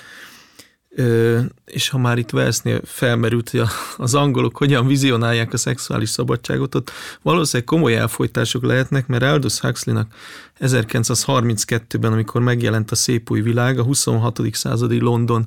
és 1.64 1.88
ha 1.88 1.98
már 1.98 2.18
itt 2.18 2.30
Velsznél 2.30 2.80
felmerült, 2.84 3.50
hogy 3.50 3.62
az 3.96 4.14
angolok 4.14 4.56
hogyan 4.56 4.86
vizionálják 4.86 5.52
a 5.52 5.56
szexuális 5.56 6.08
szabadságot, 6.08 6.74
ott 6.74 6.90
valószínűleg 7.22 7.68
komoly 7.68 7.96
elfolytások 7.96 8.64
lehetnek, 8.64 9.06
mert 9.06 9.22
Aldous 9.22 9.60
Huxley-nak 9.60 10.14
1932-ben, 10.60 12.12
amikor 12.12 12.40
megjelent 12.40 12.90
a 12.90 12.94
Szép 12.94 13.30
új 13.30 13.40
világ, 13.40 13.78
a 13.78 13.82
26. 13.82 14.40
századi 14.52 15.00
London 15.00 15.46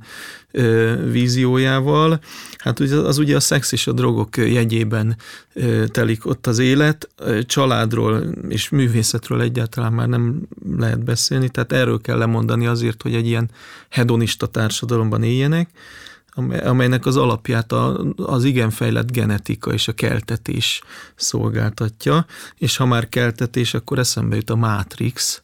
víziójával, 1.11 2.19
hát 2.57 2.79
az 2.79 3.17
ugye 3.17 3.35
a 3.35 3.39
szex 3.39 3.71
és 3.71 3.87
a 3.87 3.91
drogok 3.91 4.37
jegyében 4.37 5.17
telik 5.85 6.25
ott 6.25 6.47
az 6.47 6.59
élet, 6.59 7.09
családról 7.45 8.23
és 8.49 8.69
művészetről 8.69 9.41
egyáltalán 9.41 9.93
már 9.93 10.07
nem 10.07 10.41
lehet 10.77 11.03
beszélni, 11.03 11.49
tehát 11.49 11.71
erről 11.71 12.01
kell 12.01 12.17
lemondani 12.17 12.67
azért, 12.67 13.01
hogy 13.01 13.15
egy 13.15 13.27
ilyen 13.27 13.49
hedonista 13.89 14.45
társadalomban 14.45 15.23
éljenek, 15.37 15.69
amelynek 16.63 17.05
az 17.05 17.17
alapját 17.17 17.71
az 18.15 18.43
igen 18.43 18.69
fejlett 18.69 19.11
genetika 19.11 19.73
és 19.73 19.87
a 19.87 19.93
keltetés 19.93 20.81
szolgáltatja, 21.15 22.25
és 22.55 22.77
ha 22.77 22.85
már 22.85 23.09
keltetés, 23.09 23.73
akkor 23.73 23.99
eszembe 23.99 24.35
jut 24.35 24.49
a 24.49 24.55
Matrix, 24.55 25.41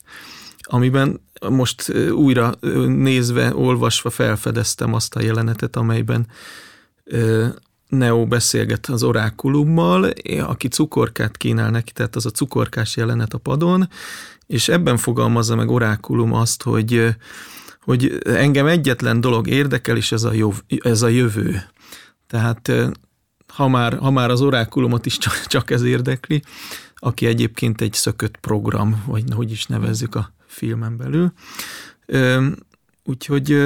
amiben 0.61 1.21
most 1.49 1.93
újra 2.11 2.53
nézve, 2.87 3.55
olvasva 3.55 4.09
felfedeztem 4.09 4.93
azt 4.93 5.15
a 5.15 5.21
jelenetet, 5.21 5.75
amelyben 5.75 6.27
Neo 7.87 8.25
beszélget 8.25 8.85
az 8.85 9.03
orákulummal, 9.03 10.13
aki 10.39 10.67
cukorkát 10.67 11.37
kínál 11.37 11.69
neki, 11.69 11.91
tehát 11.91 12.15
az 12.15 12.25
a 12.25 12.29
cukorkás 12.29 12.95
jelenet 12.95 13.33
a 13.33 13.37
padon, 13.37 13.89
és 14.47 14.67
ebben 14.67 14.97
fogalmazza 14.97 15.55
meg 15.55 15.69
orákulum 15.69 16.33
azt, 16.33 16.63
hogy 16.63 17.15
hogy 17.83 18.17
engem 18.23 18.65
egyetlen 18.65 19.21
dolog 19.21 19.47
érdekel, 19.47 19.97
és 19.97 20.11
ez 20.11 20.23
a, 20.23 20.33
jov, 20.33 20.61
ez 20.67 21.01
a 21.01 21.07
jövő. 21.07 21.63
Tehát 22.27 22.71
ha 23.47 23.67
már, 23.67 23.97
ha 23.97 24.11
már 24.11 24.29
az 24.29 24.41
orákulumot 24.41 25.05
is 25.05 25.17
csak, 25.17 25.45
csak 25.45 25.71
ez 25.71 25.81
érdekli, 25.81 26.41
aki 26.95 27.25
egyébként 27.25 27.81
egy 27.81 27.93
szökött 27.93 28.37
program, 28.37 29.03
vagy 29.05 29.23
hogy 29.35 29.51
is 29.51 29.65
nevezzük 29.65 30.15
a 30.15 30.33
filmen 30.45 30.97
belül. 30.97 31.33
Úgyhogy 33.03 33.57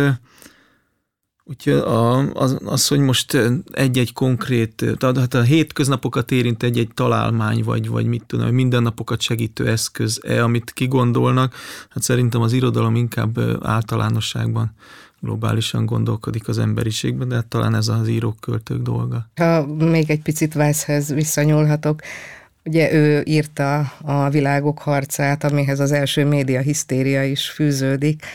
Úgyhogy 1.50 1.74
a, 1.74 2.32
az, 2.34 2.58
az, 2.66 2.88
hogy 2.88 3.00
most 3.00 3.38
egy-egy 3.72 4.13
konkrét, 4.13 4.86
tehát 4.98 5.34
a 5.34 5.42
hétköznapokat 5.42 6.32
érint 6.32 6.63
egy-egy 6.63 6.89
találmány, 6.94 7.63
vagy, 7.63 7.88
vagy 7.88 8.06
mit 8.06 8.24
tudom, 8.27 8.54
mindennapokat 8.54 9.22
segítő 9.22 9.68
eszköz-e, 9.68 10.44
amit 10.44 10.72
kigondolnak, 10.72 11.54
hát 11.89 12.04
szerintem 12.04 12.42
az 12.42 12.54
irodalom 12.54 12.96
inkább 12.96 13.39
általánosságban 13.66 14.74
globálisan 15.22 15.86
gondolkodik 15.86 16.48
az 16.48 16.58
emberiségben, 16.58 17.27
de 17.27 17.36
hát 17.36 17.46
talán 17.46 17.75
ez 17.75 17.88
az 17.88 18.08
írók, 18.08 18.39
költők 18.39 18.82
dolga. 18.82 19.30
Ha 19.36 19.66
még 19.66 20.10
egy 20.10 20.22
picit 20.22 20.54
Vászhez 20.54 21.13
visszanyúlhatok, 21.13 22.01
Ugye 22.63 22.94
ő 22.94 23.24
írta 23.25 23.80
a 24.01 24.30
világok 24.30 24.80
harcát, 24.80 25.44
amihez 25.44 25.80
az 25.80 25.92
első 25.92 26.25
média 26.25 26.62
hisztéria 26.62 27.24
is 27.24 27.50
fűződik, 27.50 28.25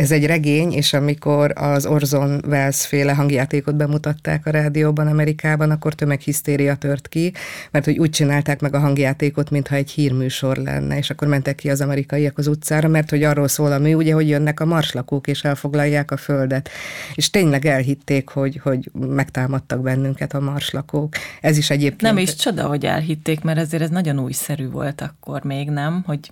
Ez 0.00 0.10
egy 0.10 0.26
regény, 0.26 0.72
és 0.72 0.92
amikor 0.92 1.52
az 1.54 1.86
Orson 1.86 2.42
Welles 2.46 2.86
féle 2.86 3.12
hangjátékot 3.12 3.76
bemutatták 3.76 4.46
a 4.46 4.50
rádióban 4.50 5.06
Amerikában, 5.06 5.70
akkor 5.70 5.94
tömeghisztéria 5.94 6.74
tört 6.74 7.08
ki, 7.08 7.32
mert 7.70 7.84
hogy 7.84 7.98
úgy 7.98 8.10
csinálták 8.10 8.60
meg 8.60 8.74
a 8.74 8.78
hangjátékot, 8.78 9.50
mintha 9.50 9.74
egy 9.74 9.90
hírműsor 9.90 10.56
lenne, 10.56 10.96
és 10.96 11.10
akkor 11.10 11.28
mentek 11.28 11.54
ki 11.54 11.70
az 11.70 11.80
amerikaiak 11.80 12.38
az 12.38 12.46
utcára, 12.46 12.88
mert 12.88 13.10
hogy 13.10 13.22
arról 13.22 13.48
szól 13.48 13.72
a 13.72 13.78
mű, 13.78 13.94
ugye, 13.94 14.14
hogy 14.14 14.28
jönnek 14.28 14.60
a 14.60 14.64
marslakók, 14.64 15.26
és 15.26 15.44
elfoglalják 15.44 16.10
a 16.10 16.16
földet. 16.16 16.68
És 17.14 17.30
tényleg 17.30 17.66
elhitték, 17.66 18.28
hogy, 18.28 18.60
hogy 18.62 18.90
megtámadtak 18.92 19.80
bennünket 19.80 20.34
a 20.34 20.40
marslakók. 20.40 21.14
Ez 21.40 21.56
is 21.56 21.70
egyébként... 21.70 22.00
Nem 22.00 22.18
is 22.18 22.34
csoda, 22.34 22.66
hogy 22.66 22.84
elhitték, 22.84 23.40
mert 23.40 23.58
ezért 23.58 23.82
ez 23.82 23.90
nagyon 23.90 24.18
újszerű 24.18 24.68
volt 24.68 25.00
akkor 25.00 25.44
még, 25.44 25.68
nem? 25.68 26.02
Hogy 26.06 26.30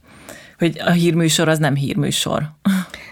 hogy 0.58 0.80
a 0.84 0.90
hírműsor 0.90 1.48
az 1.48 1.58
nem 1.58 1.74
hírműsor. 1.74 2.50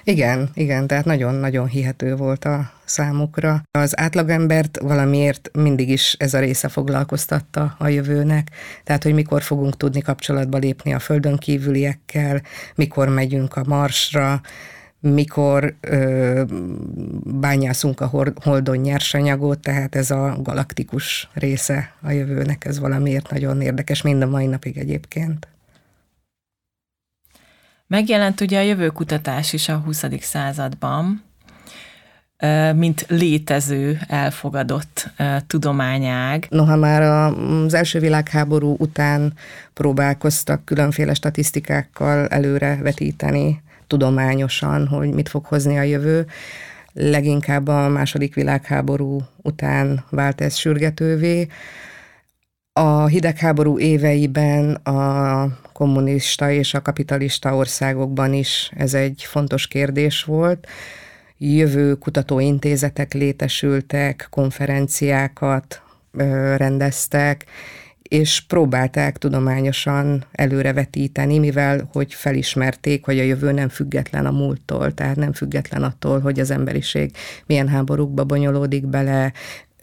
Igen, 0.08 0.50
igen, 0.54 0.86
tehát 0.86 1.04
nagyon-nagyon 1.04 1.66
hihető 1.66 2.16
volt 2.16 2.44
a 2.44 2.70
számukra. 2.84 3.62
Az 3.70 3.98
átlagembert 4.00 4.78
valamiért 4.78 5.50
mindig 5.52 5.88
is 5.88 6.14
ez 6.18 6.34
a 6.34 6.38
része 6.38 6.68
foglalkoztatta 6.68 7.75
a 7.78 7.88
jövőnek, 7.88 8.50
tehát 8.84 9.02
hogy 9.02 9.14
mikor 9.14 9.42
fogunk 9.42 9.76
tudni 9.76 10.00
kapcsolatba 10.00 10.58
lépni 10.58 10.94
a 10.94 10.98
földön 10.98 11.36
kívüliekkel, 11.36 12.42
mikor 12.75 13.08
megyünk 13.08 13.56
a 13.56 13.64
marsra, 13.66 14.40
mikor 15.00 15.75
ö, 15.80 16.42
bányászunk 17.25 18.00
a 18.00 18.32
holdon 18.42 18.76
nyersanyagot, 18.76 19.58
tehát 19.58 19.94
ez 19.94 20.10
a 20.10 20.38
galaktikus 20.42 21.28
része 21.32 21.94
a 22.02 22.10
jövőnek, 22.10 22.64
ez 22.64 22.78
valamiért 22.78 23.30
nagyon 23.30 23.60
érdekes, 23.60 24.02
mind 24.02 24.22
a 24.22 24.26
mai 24.26 24.46
napig 24.46 24.78
egyébként. 24.78 25.48
Megjelent 27.88 28.40
ugye 28.40 28.58
a 28.58 28.62
jövőkutatás 28.62 29.52
is 29.52 29.68
a 29.68 29.76
20. 29.76 30.04
században, 30.20 31.22
mint 32.74 33.06
létező, 33.08 33.98
elfogadott 34.08 35.10
tudományág. 35.46 36.46
Noha 36.50 36.76
már 36.76 37.02
az 37.02 37.74
első 37.74 37.98
világháború 37.98 38.76
után 38.78 39.32
próbálkoztak 39.74 40.64
különféle 40.64 41.14
statisztikákkal 41.14 42.26
előre 42.26 42.78
vetíteni 42.82 43.62
tudományosan, 43.86 44.86
hogy 44.86 45.10
mit 45.10 45.28
fog 45.28 45.44
hozni 45.44 45.78
a 45.78 45.82
jövő, 45.82 46.26
leginkább 46.92 47.68
a 47.68 47.88
második 47.88 48.34
világháború 48.34 49.20
után 49.42 50.04
vált 50.10 50.40
ez 50.40 50.56
sürgetővé. 50.56 51.48
A 52.78 53.06
hidegháború 53.06 53.78
éveiben 53.78 54.75
a 54.75 55.49
kommunista 55.73 56.50
és 56.50 56.75
a 56.75 56.83
kapitalista 56.83 57.56
országokban 57.56 58.33
is 58.33 58.71
ez 58.76 58.95
egy 58.95 59.25
fontos 59.28 59.66
kérdés 59.66 60.23
volt. 60.23 60.66
Jövő 61.38 61.95
kutatóintézetek 61.95 63.14
létesültek, 63.14 64.26
konferenciákat 64.30 65.83
rendeztek, 66.56 67.45
és 68.02 68.40
próbálták 68.40 69.16
tudományosan 69.18 70.25
előrevetíteni, 70.33 71.38
mivel 71.38 71.88
hogy 71.92 72.14
felismerték, 72.14 73.04
hogy 73.04 73.18
a 73.18 73.23
jövő 73.23 73.52
nem 73.52 73.68
független 73.68 74.26
a 74.26 74.30
múlttól, 74.30 74.95
tehát 74.95 75.16
nem 75.16 75.33
független 75.33 75.83
attól, 75.83 76.21
hogy 76.21 76.40
az 76.40 76.50
emberiség 76.50 77.11
milyen 77.47 77.68
háborúkba 77.68 78.25
bonyolódik 78.25 78.87
bele, 78.87 79.33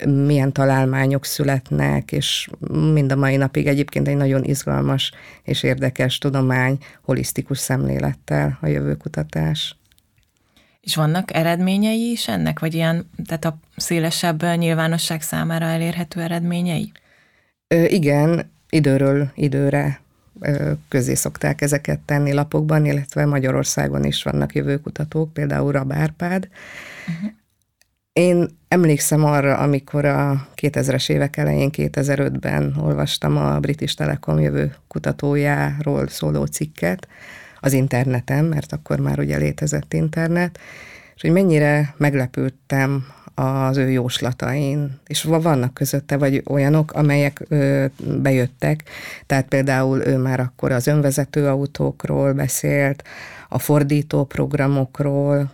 milyen 0.05 0.51
találmányok 0.51 1.25
születnek, 1.25 2.11
és 2.11 2.49
mind 2.93 3.11
a 3.11 3.15
mai 3.15 3.35
napig 3.35 3.67
egyébként 3.67 4.07
egy 4.07 4.15
nagyon 4.15 4.43
izgalmas 4.43 5.11
és 5.43 5.63
érdekes 5.63 6.17
tudomány, 6.17 6.77
holisztikus 7.01 7.57
szemlélettel 7.57 8.57
a 8.61 8.67
jövőkutatás. 8.67 9.77
És 10.81 10.95
vannak 10.95 11.33
eredményei 11.33 12.11
is 12.11 12.27
ennek, 12.27 12.59
vagy 12.59 12.73
ilyen, 12.73 13.09
tehát 13.25 13.45
a 13.45 13.57
szélesebb 13.75 14.43
nyilvánosság 14.55 15.21
számára 15.21 15.65
elérhető 15.65 16.21
eredményei? 16.21 16.91
Ö, 17.67 17.83
igen, 17.85 18.51
időről 18.69 19.31
időre 19.35 20.01
közé 20.87 21.13
szokták 21.13 21.61
ezeket 21.61 21.99
tenni 21.99 22.33
lapokban, 22.33 22.85
illetve 22.85 23.25
Magyarországon 23.25 24.03
is 24.03 24.23
vannak 24.23 24.55
jövőkutatók, 24.55 25.33
például 25.33 25.71
Rabárpád, 25.71 26.47
uh-huh. 27.07 27.31
Én 28.13 28.47
emlékszem 28.67 29.23
arra, 29.23 29.57
amikor 29.57 30.05
a 30.05 30.47
2000-es 30.55 31.09
évek 31.09 31.37
elején, 31.37 31.69
2005-ben 31.71 32.75
olvastam 32.81 33.37
a 33.37 33.59
British 33.59 33.95
Telekom 33.95 34.39
jövő 34.39 34.75
kutatójáról 34.87 36.07
szóló 36.07 36.45
cikket 36.45 37.07
az 37.59 37.73
interneten, 37.73 38.45
mert 38.45 38.73
akkor 38.73 38.99
már 38.99 39.19
ugye 39.19 39.37
létezett 39.37 39.93
internet, 39.93 40.59
és 41.15 41.21
hogy 41.21 41.31
mennyire 41.31 41.93
meglepődtem 41.97 43.05
az 43.35 43.77
ő 43.77 43.89
jóslatain, 43.89 44.99
és 45.07 45.23
vannak 45.23 45.73
közötte 45.73 46.17
vagy 46.17 46.43
olyanok, 46.45 46.91
amelyek 46.91 47.45
ö, 47.47 47.85
bejöttek, 48.21 48.83
tehát 49.25 49.47
például 49.47 50.01
ő 50.01 50.17
már 50.17 50.39
akkor 50.39 50.71
az 50.71 50.87
önvezető 50.87 51.47
autókról 51.47 52.33
beszélt, 52.33 53.03
a 53.49 53.59
fordító 53.59 54.23
programokról, 54.23 55.51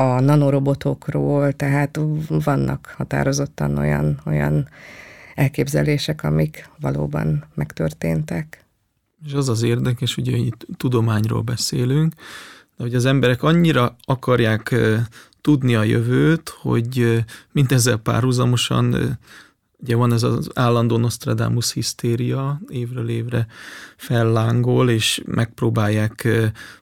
a 0.00 0.20
nanorobotokról, 0.20 1.52
tehát 1.52 2.00
vannak 2.28 2.94
határozottan 2.96 3.78
olyan, 3.78 4.20
olyan 4.26 4.68
elképzelések, 5.34 6.24
amik 6.24 6.70
valóban 6.80 7.44
megtörténtek. 7.54 8.64
És 9.24 9.32
az 9.32 9.48
az 9.48 9.62
érdekes, 9.62 10.16
ugye 10.16 10.36
itt 10.36 10.66
tudományról 10.76 11.40
beszélünk, 11.40 12.14
de 12.76 12.82
hogy 12.82 12.94
az 12.94 13.04
emberek 13.04 13.42
annyira 13.42 13.96
akarják 14.04 14.74
tudni 15.40 15.74
a 15.74 15.82
jövőt, 15.82 16.48
hogy 16.48 17.24
mindezzel 17.52 17.96
párhuzamosan 17.96 19.18
ugye 19.82 19.96
van 19.96 20.12
ez 20.12 20.22
az 20.22 20.50
állandó 20.54 20.96
Nostradamus 20.96 21.72
hisztéria, 21.72 22.60
évről 22.68 23.08
évre 23.08 23.46
fellángol, 23.96 24.90
és 24.90 25.22
megpróbálják 25.26 26.28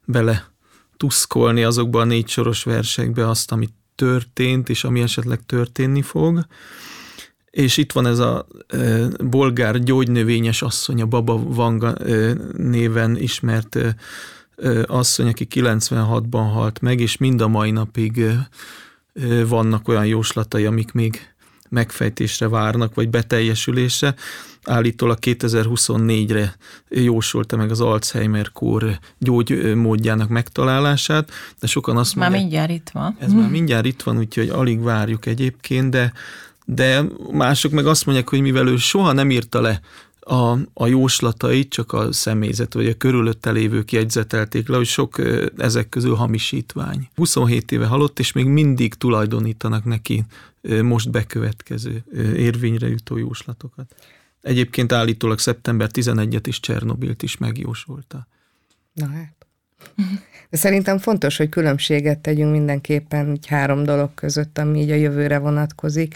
bele 0.05 0.57
tuszkolni 0.99 1.63
azokba 1.63 2.01
a 2.01 2.05
négy 2.05 2.29
soros 2.29 2.65
versekbe 2.65 3.29
azt, 3.29 3.53
ami 3.53 3.69
történt, 3.95 4.69
és 4.69 4.85
ami 4.85 5.01
esetleg 5.01 5.41
történni 5.47 6.03
fog. 6.03 6.47
És 7.51 7.77
itt 7.77 7.93
van 7.93 8.07
ez 8.07 8.19
a 8.19 8.47
e, 8.69 9.07
bolgár 9.25 9.79
gyógynövényes 9.79 10.63
asszony, 10.63 11.03
a 11.03 11.07
Baba 11.07 11.43
Vanga 11.43 11.95
e, 11.95 12.33
néven 12.57 13.17
ismert 13.17 13.77
e, 13.77 13.95
asszony, 14.87 15.29
aki 15.29 15.47
96-ban 15.51 16.49
halt 16.53 16.81
meg, 16.81 17.01
és 17.01 17.17
mind 17.17 17.41
a 17.41 17.49
mai 17.49 17.71
napig 17.71 18.19
e, 18.19 18.49
vannak 19.45 19.89
olyan 19.89 20.07
jóslatai, 20.07 20.65
amik 20.65 20.93
még 20.93 21.35
megfejtésre 21.69 22.49
várnak, 22.49 22.95
vagy 22.95 23.09
beteljesülésre. 23.09 24.15
Állítólag 24.65 25.19
2024-re 25.21 26.57
jósolta 26.89 27.57
meg 27.57 27.71
az 27.71 27.81
Alzheimer-kór 27.81 28.99
gyógymódjának 29.19 30.29
megtalálását, 30.29 31.31
de 31.61 31.67
sokan 31.67 31.97
azt 31.97 32.15
mondják... 32.15 32.35
Már 32.35 32.41
mindjárt 32.41 32.71
itt 32.71 32.91
van. 32.93 33.17
Ez 33.21 33.33
már 33.33 33.51
mindjárt 33.51 33.87
itt 33.87 34.03
van, 34.03 34.19
úgyhogy 34.19 34.49
alig 34.49 34.83
várjuk 34.83 35.27
egyébként, 35.27 35.91
de 35.91 36.13
de 36.75 37.05
mások 37.33 37.73
meg 37.73 37.87
azt 37.87 38.07
mondják, 38.07 38.29
hogy 38.29 38.41
mivel 38.41 38.69
ő 38.69 38.77
soha 38.77 39.13
nem 39.13 39.31
írta 39.31 39.61
le 39.61 39.81
a, 40.29 40.59
a 40.75 40.87
jóslatait, 40.87 41.71
csak 41.71 41.93
a 41.93 42.13
személyzet 42.13 42.75
vagy 42.75 42.87
a 42.87 42.97
körülötte 42.97 43.51
lévők 43.51 43.93
jegyzetelték 43.93 44.69
le, 44.69 44.77
hogy 44.77 44.87
sok 44.87 45.23
ezek 45.57 45.89
közül 45.89 46.15
hamisítvány. 46.15 47.09
27 47.15 47.73
éve 47.73 47.87
halott, 47.87 48.19
és 48.19 48.33
még 48.33 48.47
mindig 48.47 48.95
tulajdonítanak 48.95 49.85
neki 49.85 50.25
most 50.83 51.11
bekövetkező 51.11 52.05
érvényre 52.37 52.89
jutó 52.89 53.17
jóslatokat. 53.17 53.95
Egyébként 54.43 54.93
állítólag 54.93 55.39
szeptember 55.39 55.89
11-et 55.93 56.45
is 56.47 56.61
Csernobilt 56.61 57.23
is 57.23 57.37
megjósolta. 57.37 58.27
Na 58.93 59.07
hát. 59.07 59.37
De 60.51 60.57
szerintem 60.57 60.99
fontos, 60.99 61.37
hogy 61.37 61.49
különbséget 61.49 62.19
tegyünk 62.19 62.53
mindenképpen 62.53 63.31
így 63.33 63.47
három 63.47 63.85
dolog 63.85 64.15
között, 64.15 64.59
ami 64.59 64.81
így 64.81 64.91
a 64.91 64.95
jövőre 64.95 65.39
vonatkozik. 65.39 66.15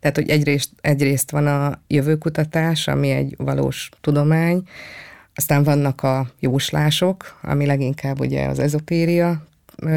Tehát, 0.00 0.16
hogy 0.16 0.28
egyrészt, 0.28 0.70
egyrészt 0.80 1.30
van 1.30 1.46
a 1.46 1.80
jövőkutatás, 1.86 2.88
ami 2.88 3.10
egy 3.10 3.34
valós 3.38 3.88
tudomány, 4.00 4.62
aztán 5.34 5.62
vannak 5.62 6.02
a 6.02 6.30
jóslások, 6.38 7.38
ami 7.42 7.66
leginkább 7.66 8.20
ugye 8.20 8.46
az 8.46 8.58
ezotéria 8.58 9.46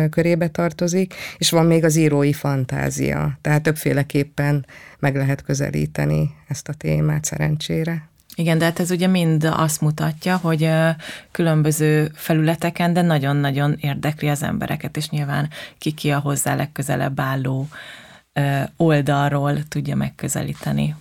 körébe 0.09 0.47
tartozik, 0.47 1.13
és 1.37 1.49
van 1.49 1.65
még 1.65 1.83
az 1.83 1.95
írói 1.95 2.33
fantázia. 2.33 3.37
Tehát 3.41 3.63
többféleképpen 3.63 4.65
meg 4.99 5.15
lehet 5.15 5.41
közelíteni 5.41 6.35
ezt 6.47 6.67
a 6.67 6.73
témát 6.73 7.25
szerencsére. 7.25 8.09
Igen, 8.35 8.57
de 8.57 8.65
hát 8.65 8.79
ez 8.79 8.91
ugye 8.91 9.07
mind 9.07 9.43
azt 9.43 9.81
mutatja, 9.81 10.37
hogy 10.37 10.69
különböző 11.31 12.11
felületeken, 12.13 12.93
de 12.93 13.01
nagyon-nagyon 13.01 13.77
érdekli 13.79 14.27
az 14.27 14.43
embereket, 14.43 14.97
és 14.97 15.09
nyilván 15.09 15.49
ki 15.77 15.91
ki 15.91 16.11
a 16.11 16.19
hozzá 16.19 16.55
legközelebb 16.55 17.19
álló 17.19 17.67
oldalról 18.75 19.67
tudja 19.67 19.95
megközelíteni 19.95 20.95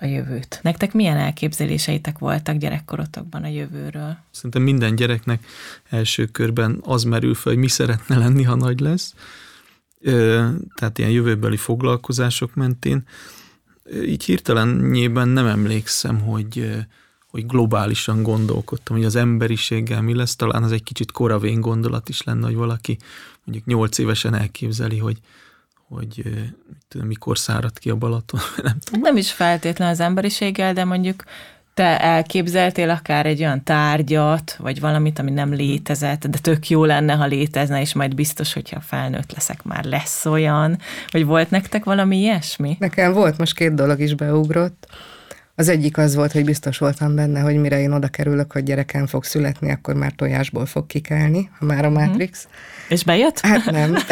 a 0.00 0.06
jövőt. 0.06 0.58
Nektek 0.62 0.92
milyen 0.92 1.16
elképzeléseitek 1.16 2.18
voltak 2.18 2.56
gyerekkorotokban 2.56 3.44
a 3.44 3.48
jövőről? 3.48 4.16
Szerintem 4.30 4.62
minden 4.62 4.94
gyereknek 4.94 5.46
első 5.90 6.26
körben 6.26 6.80
az 6.84 7.02
merül 7.02 7.34
fel, 7.34 7.52
hogy 7.52 7.60
mi 7.60 7.68
szeretne 7.68 8.18
lenni, 8.18 8.42
ha 8.42 8.54
nagy 8.54 8.80
lesz. 8.80 9.14
Tehát 10.74 10.98
ilyen 10.98 11.10
jövőbeli 11.10 11.56
foglalkozások 11.56 12.54
mentén. 12.54 13.02
Így 14.04 14.24
hirtelennyében 14.24 15.28
nem 15.28 15.46
emlékszem, 15.46 16.20
hogy, 16.20 16.84
hogy 17.30 17.46
globálisan 17.46 18.22
gondolkodtam, 18.22 18.96
hogy 18.96 19.04
az 19.04 19.16
emberiséggel 19.16 20.02
mi 20.02 20.14
lesz. 20.14 20.36
Talán 20.36 20.62
az 20.62 20.72
egy 20.72 20.82
kicsit 20.82 21.12
koravén 21.12 21.60
gondolat 21.60 22.08
is 22.08 22.22
lenne, 22.22 22.46
hogy 22.46 22.54
valaki 22.54 22.96
mondjuk 23.44 23.66
nyolc 23.66 23.98
évesen 23.98 24.34
elképzeli, 24.34 24.98
hogy 24.98 25.18
hogy 25.88 26.22
tudom, 26.88 27.06
mikor 27.06 27.38
szárad 27.38 27.78
ki 27.78 27.90
a 27.90 27.96
Balaton. 27.96 28.40
Nem, 28.62 28.78
tudom. 28.84 29.00
nem 29.00 29.16
is 29.16 29.32
feltétlen 29.32 29.88
az 29.88 30.00
emberiséggel, 30.00 30.72
de 30.72 30.84
mondjuk 30.84 31.24
te 31.74 32.00
elképzeltél 32.00 32.90
akár 32.90 33.26
egy 33.26 33.40
olyan 33.40 33.64
tárgyat, 33.64 34.56
vagy 34.58 34.80
valamit, 34.80 35.18
ami 35.18 35.30
nem 35.30 35.52
létezett, 35.52 36.26
de 36.26 36.38
tök 36.38 36.68
jó 36.68 36.84
lenne, 36.84 37.12
ha 37.14 37.26
létezne, 37.26 37.80
és 37.80 37.94
majd 37.94 38.14
biztos, 38.14 38.52
hogyha 38.52 38.80
felnőtt 38.80 39.32
leszek, 39.32 39.62
már 39.62 39.84
lesz 39.84 40.26
olyan, 40.26 40.78
vagy 41.10 41.24
volt 41.24 41.50
nektek 41.50 41.84
valami 41.84 42.16
ilyesmi? 42.16 42.76
Nekem 42.78 43.12
volt, 43.12 43.38
most 43.38 43.54
két 43.54 43.74
dolog 43.74 44.00
is 44.00 44.14
beugrott. 44.14 44.86
Az 45.54 45.68
egyik 45.68 45.98
az 45.98 46.14
volt, 46.14 46.32
hogy 46.32 46.44
biztos 46.44 46.78
voltam 46.78 47.14
benne, 47.14 47.40
hogy 47.40 47.56
mire 47.56 47.80
én 47.80 47.92
oda 47.92 48.08
kerülök, 48.08 48.52
hogy 48.52 48.62
gyerekem 48.62 49.06
fog 49.06 49.24
születni, 49.24 49.70
akkor 49.70 49.94
már 49.94 50.12
tojásból 50.12 50.66
fog 50.66 50.86
kikelni, 50.86 51.50
ha 51.58 51.64
már 51.64 51.84
a 51.84 51.90
mhm. 51.90 52.00
Matrix. 52.00 52.42
Hmm. 52.42 52.52
És 52.88 53.04
bejött? 53.04 53.40
Hát 53.40 53.64
nem. 53.64 53.94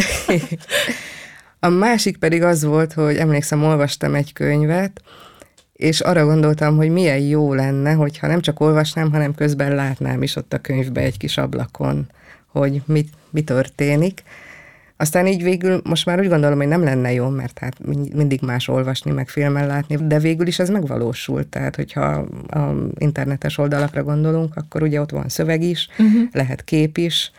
A 1.61 1.69
másik 1.69 2.17
pedig 2.19 2.43
az 2.43 2.65
volt, 2.65 2.93
hogy 2.93 3.17
emlékszem, 3.17 3.65
olvastam 3.65 4.15
egy 4.15 4.33
könyvet, 4.33 5.03
és 5.73 6.01
arra 6.01 6.25
gondoltam, 6.25 6.77
hogy 6.77 6.91
milyen 6.91 7.19
jó 7.19 7.55
lenne, 7.55 7.93
hogyha 7.93 8.27
nem 8.27 8.41
csak 8.41 8.61
olvasnám, 8.61 9.13
hanem 9.13 9.35
közben 9.35 9.75
látnám 9.75 10.23
is 10.23 10.37
ott 10.37 10.53
a 10.53 10.59
könyvbe 10.59 11.01
egy 11.01 11.17
kis 11.17 11.39
ablakon, 11.39 12.07
hogy 12.47 12.83
mit, 12.87 13.09
mi 13.31 13.43
történik. 13.43 14.23
Aztán 14.97 15.27
így 15.27 15.43
végül 15.43 15.81
most 15.85 16.07
már 16.07 16.21
úgy 16.21 16.29
gondolom, 16.29 16.59
hogy 16.59 16.69
nem 16.69 16.85
lenne 16.85 17.13
jó, 17.13 17.29
mert 17.29 17.59
hát 17.59 17.75
mindig 18.15 18.41
más 18.43 18.69
olvasni, 18.69 19.11
meg 19.11 19.29
filmen 19.29 19.67
látni, 19.67 19.97
de 20.07 20.19
végül 20.19 20.47
is 20.47 20.59
ez 20.59 20.71
megvalósult. 20.71 21.47
Tehát, 21.47 21.77
hogyha 21.77 22.05
a 22.49 22.73
internetes 22.99 23.59
oldalakra 23.59 24.03
gondolunk, 24.03 24.57
akkor 24.57 24.83
ugye 24.83 25.01
ott 25.01 25.11
van 25.11 25.29
szöveg 25.29 25.63
is, 25.63 25.89
uh-huh. 25.99 26.23
lehet 26.33 26.65
kép 26.65 26.99
is, 26.99 27.31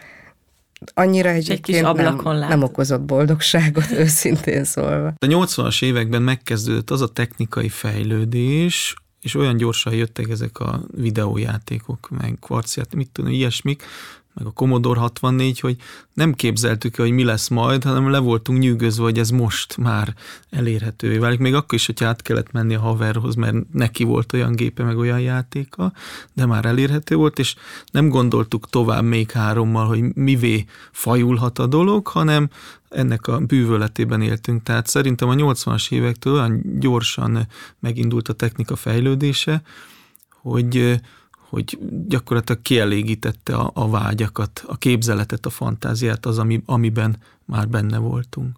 annyira 0.93 1.29
egyébként 1.29 1.87
egy 1.87 1.95
nem, 1.95 2.37
nem 2.37 2.63
okozott 2.63 3.01
boldogságot, 3.01 3.91
őszintén 4.03 4.63
szólva. 4.63 5.07
A 5.07 5.25
80-as 5.25 5.83
években 5.83 6.21
megkezdődött 6.21 6.89
az 6.89 7.01
a 7.01 7.07
technikai 7.07 7.69
fejlődés, 7.69 8.95
és 9.21 9.35
olyan 9.35 9.57
gyorsan 9.57 9.93
jöttek 9.93 10.29
ezek 10.29 10.59
a 10.59 10.83
videójátékok, 10.95 12.09
meg 12.09 12.37
kvarciát, 12.41 12.95
mit 12.95 13.09
tudom, 13.11 13.31
ilyesmik, 13.31 13.83
meg 14.38 14.45
a 14.45 14.52
Commodore 14.52 15.00
64, 15.00 15.60
hogy 15.60 15.76
nem 16.13 16.34
képzeltük, 16.34 16.95
hogy 16.95 17.12
mi 17.12 17.23
lesz 17.23 17.47
majd, 17.47 17.84
hanem 17.84 18.10
le 18.10 18.19
voltunk 18.19 18.60
nyűgözve, 18.60 19.04
hogy 19.04 19.19
ez 19.19 19.30
most 19.30 19.78
már 19.78 20.13
elérhetővé 20.50 21.17
válik. 21.17 21.39
Még 21.39 21.54
akkor 21.54 21.73
is, 21.73 21.86
hogyha 21.86 22.06
át 22.06 22.21
kellett 22.21 22.52
menni 22.52 22.76
a 22.76 22.80
haverhoz, 22.80 23.36
mert 23.36 23.56
neki 23.73 24.04
volt 24.04 24.34
olyan 24.34 24.56
gépe, 24.56 24.84
meg 24.84 24.97
olyan 24.97 25.19
játéka, 25.19 25.93
de 26.34 26.45
már 26.45 26.65
elérhető 26.65 27.15
volt, 27.15 27.39
és 27.39 27.56
nem 27.91 28.10
gondoltuk 28.10 28.69
tovább 28.69 29.04
még 29.04 29.32
hárommal, 29.32 29.88
hogy 29.88 30.15
mivé 30.15 30.65
fajulhat 30.91 31.60
a 31.60 31.67
dolog, 31.67 32.08
hanem 32.08 32.50
ennek 32.89 33.28
a 33.28 33.39
bűvöletében 33.39 34.21
éltünk. 34.21 34.63
Tehát 34.63 34.88
szerintem 34.88 35.30
a 35.30 35.34
80-as 35.34 35.91
évektől 35.91 36.34
olyan 36.34 36.80
gyorsan 36.80 37.47
megindult 37.80 38.28
a 38.28 38.34
technika 38.34 38.76
fejlődése, 38.76 39.62
hogy 40.41 41.00
hogy 41.49 41.77
gyakorlatilag 42.07 42.62
kielégítette 42.62 43.55
a, 43.55 43.71
a 43.73 43.89
vágyakat, 43.89 44.63
a 44.67 44.77
képzeletet, 44.77 45.45
a 45.45 45.49
fantáziát, 45.49 46.25
az, 46.25 46.38
ami, 46.38 46.62
amiben 46.65 47.17
már 47.45 47.67
benne 47.67 47.97
voltunk. 47.97 48.55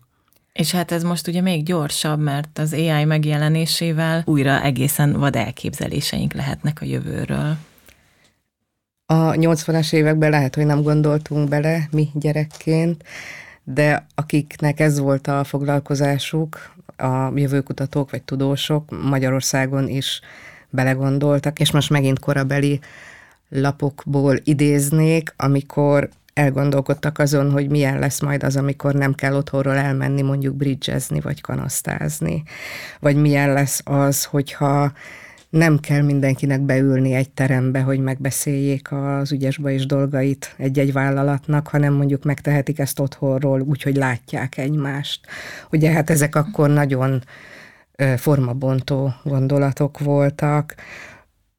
És 0.54 0.72
hát 0.72 0.92
ez 0.92 1.04
most 1.04 1.28
ugye 1.28 1.42
még 1.42 1.64
gyorsabb, 1.64 2.20
mert 2.20 2.60
az 2.60 2.74
AI 2.74 3.04
megjelenésével 3.04 4.24
újra 4.26 4.62
egészen 4.62 5.20
vad 5.20 5.36
elképzeléseink 5.36 6.34
lehetnek 6.34 6.82
a 6.82 6.86
jövőről. 6.86 7.56
A 9.06 9.32
80-as 9.32 9.94
években 9.94 10.30
lehet, 10.30 10.56
hogy 10.56 10.66
nem 10.66 10.82
gondoltunk 10.82 11.50
bele 11.50 11.88
mi 11.92 12.10
gyerekként, 12.14 13.04
de 13.64 14.06
akiknek 14.16 14.80
ez 14.80 15.00
volt 15.00 15.28
a 15.28 15.44
foglalkozásuk, 15.44 16.74
a 16.98 17.32
jövőkutatók 17.36 18.12
vagy 18.12 18.24
tudósok 18.24 19.04
Magyarországon 19.04 19.88
is 19.88 20.22
belegondoltak, 20.70 21.60
és 21.60 21.72
most 21.72 21.90
megint 21.90 22.20
korabeli 22.20 22.80
lapokból 23.50 24.36
idéznék, 24.44 25.34
amikor 25.38 26.10
elgondolkodtak 26.34 27.20
azon, 27.20 27.52
hogy 27.52 27.70
milyen 27.70 28.00
lesz 28.00 28.22
majd 28.22 28.44
az, 28.44 28.56
amikor 28.56 28.94
nem 28.94 29.14
kell 29.14 29.36
otthonról 29.36 29.76
elmenni 29.76 30.22
mondjuk 30.22 30.56
bridgezni 30.56 31.20
vagy 31.20 31.42
kanasztázni, 31.42 32.44
vagy 33.00 33.16
milyen 33.16 33.54
lesz 33.54 33.82
az, 33.84 34.24
hogyha 34.26 34.92
nem 35.50 35.80
kell 35.80 36.02
mindenkinek 36.02 36.62
beülni 36.62 37.14
egy 37.14 37.30
terembe, 37.30 37.82
hogy 37.82 38.00
megbeszéljék 38.00 38.92
az 38.92 39.32
ügyesbe 39.32 39.72
és 39.72 39.86
dolgait 39.86 40.54
egy-egy 40.58 40.94
vállalatnak, 40.94 41.68
hanem 41.68 41.94
mondjuk 41.94 42.24
megtehetik 42.24 42.80
ezt 42.80 43.00
otthonról, 43.00 43.62
úgyhogy 43.62 43.96
látják 43.96 44.58
egymást. 44.58 45.28
Ugye 45.72 45.92
hát 45.92 46.10
ezek 46.10 46.36
akkor 46.36 46.70
nagyon 46.70 47.24
formabontó 48.18 49.14
gondolatok 49.24 50.00
voltak. 50.00 50.76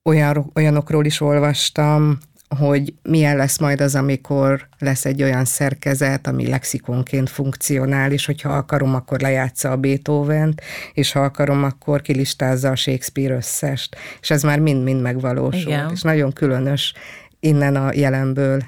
Olyan, 0.03 0.51
olyanokról 0.55 1.05
is 1.05 1.21
olvastam, 1.21 2.19
hogy 2.57 2.95
milyen 3.03 3.37
lesz 3.37 3.59
majd 3.59 3.81
az, 3.81 3.95
amikor 3.95 4.69
lesz 4.79 5.05
egy 5.05 5.23
olyan 5.23 5.45
szerkezet, 5.45 6.27
ami 6.27 6.49
lexikonként 6.49 7.31
funkcionál, 7.31 8.13
és 8.13 8.27
hogyha 8.27 8.53
akarom, 8.53 8.95
akkor 8.95 9.21
lejátsza 9.21 9.71
a 9.71 9.77
Beethoven-t, 9.77 10.63
és 10.93 11.13
ha 11.13 11.21
akarom, 11.21 11.65
akkor 11.65 12.01
kilistázza 12.01 12.71
a 12.71 12.77
Shakespeare 12.77 13.35
összest. 13.35 13.97
És 14.21 14.31
ez 14.31 14.43
már 14.43 14.59
mind-mind 14.59 15.03
megvalósult. 15.03 15.67
Igen. 15.67 15.91
És 15.93 16.03
nagyon 16.03 16.33
különös 16.33 16.95
innen 17.41 17.77
a 17.77 17.93
jelenből 17.95 18.63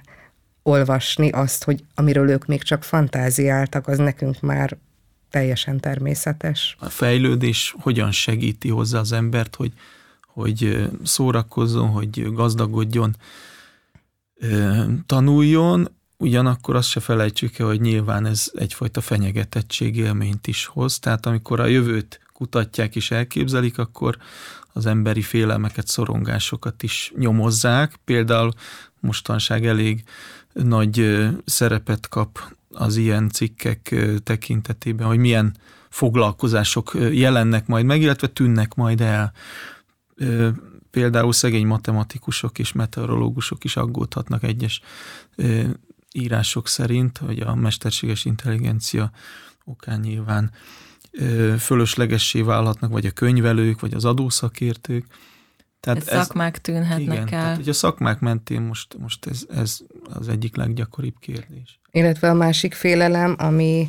olvasni 0.62 1.30
azt, 1.30 1.64
hogy 1.64 1.84
amiről 1.94 2.30
ők 2.30 2.46
még 2.46 2.62
csak 2.62 2.84
fantáziáltak, 2.84 3.88
az 3.88 3.98
nekünk 3.98 4.40
már 4.40 4.76
teljesen 5.32 5.80
természetes. 5.80 6.76
A 6.78 6.88
fejlődés 6.88 7.74
hogyan 7.78 8.10
segíti 8.10 8.68
hozzá 8.68 8.98
az 8.98 9.12
embert, 9.12 9.54
hogy, 9.56 9.72
hogy 10.26 10.88
szórakozzon, 11.02 11.88
hogy 11.88 12.32
gazdagodjon, 12.32 13.16
tanuljon, 15.06 15.88
ugyanakkor 16.16 16.76
azt 16.76 16.88
se 16.88 17.00
felejtsük 17.00 17.58
el, 17.58 17.66
hogy 17.66 17.80
nyilván 17.80 18.26
ez 18.26 18.50
egyfajta 18.54 19.00
fenyegetettség 19.00 19.96
élményt 19.96 20.46
is 20.46 20.66
hoz, 20.66 20.98
tehát 20.98 21.26
amikor 21.26 21.60
a 21.60 21.66
jövőt 21.66 22.20
kutatják 22.32 22.96
és 22.96 23.10
elképzelik, 23.10 23.78
akkor 23.78 24.16
az 24.72 24.86
emberi 24.86 25.22
félelmeket, 25.22 25.86
szorongásokat 25.86 26.82
is 26.82 27.12
nyomozzák. 27.16 27.98
Például 28.04 28.52
mostanság 29.00 29.66
elég 29.66 30.04
nagy 30.52 31.26
szerepet 31.44 32.08
kap 32.08 32.38
az 32.72 32.96
ilyen 32.96 33.28
cikkek 33.28 33.94
tekintetében, 34.22 35.06
hogy 35.06 35.18
milyen 35.18 35.56
foglalkozások 35.88 36.96
jelennek 37.12 37.66
majd 37.66 37.84
meg, 37.84 38.00
illetve 38.00 38.26
tűnnek 38.26 38.74
majd 38.74 39.00
el. 39.00 39.32
Például 40.90 41.32
szegény 41.32 41.66
matematikusok 41.66 42.58
és 42.58 42.72
meteorológusok 42.72 43.64
is 43.64 43.76
aggódhatnak 43.76 44.42
egyes 44.42 44.80
írások 46.12 46.68
szerint, 46.68 47.18
hogy 47.18 47.40
a 47.40 47.54
mesterséges 47.54 48.24
intelligencia 48.24 49.10
okán 49.64 50.00
nyilván 50.00 50.50
fölöslegessé 51.58 52.40
válhatnak, 52.40 52.90
vagy 52.90 53.06
a 53.06 53.10
könyvelők, 53.10 53.80
vagy 53.80 53.94
az 53.94 54.04
adószakértők. 54.04 55.06
Tehát 55.80 55.98
ez, 55.98 56.06
szakmák 56.06 56.60
tűnhetnek 56.60 57.00
igen, 57.00 57.16
el. 57.16 57.24
Tehát, 57.24 57.56
hogy 57.56 57.68
a 57.68 57.72
szakmák 57.72 58.20
mentén 58.20 58.60
most, 58.60 58.98
most 58.98 59.26
ez, 59.26 59.46
ez 59.48 59.80
az 60.04 60.28
egyik 60.28 60.56
leggyakoribb 60.56 61.18
kérdés. 61.18 61.80
Illetve 61.94 62.30
a 62.30 62.34
másik 62.34 62.74
félelem, 62.74 63.34
ami 63.38 63.88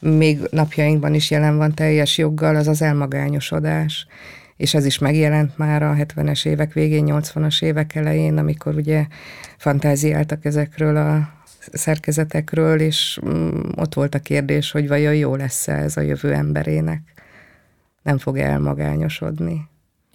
még 0.00 0.38
napjainkban 0.50 1.14
is 1.14 1.30
jelen 1.30 1.56
van 1.56 1.74
teljes 1.74 2.18
joggal, 2.18 2.56
az 2.56 2.68
az 2.68 2.82
elmagányosodás. 2.82 4.06
És 4.56 4.74
ez 4.74 4.84
is 4.84 4.98
megjelent 4.98 5.58
már 5.58 5.82
a 5.82 5.94
70-es 5.94 6.46
évek 6.46 6.72
végén, 6.72 7.04
80-as 7.08 7.62
évek 7.62 7.94
elején, 7.94 8.38
amikor 8.38 8.74
ugye 8.74 9.06
fantáziáltak 9.56 10.44
ezekről 10.44 10.96
a 10.96 11.28
szerkezetekről, 11.72 12.80
és 12.80 13.20
mm, 13.26 13.60
ott 13.76 13.94
volt 13.94 14.14
a 14.14 14.18
kérdés, 14.18 14.70
hogy 14.70 14.88
vajon 14.88 15.14
jó 15.14 15.36
lesz-e 15.36 15.72
ez 15.72 15.96
a 15.96 16.00
jövő 16.00 16.32
emberének. 16.32 17.02
Nem 18.02 18.18
fog 18.18 18.38
elmagányosodni. 18.38 19.68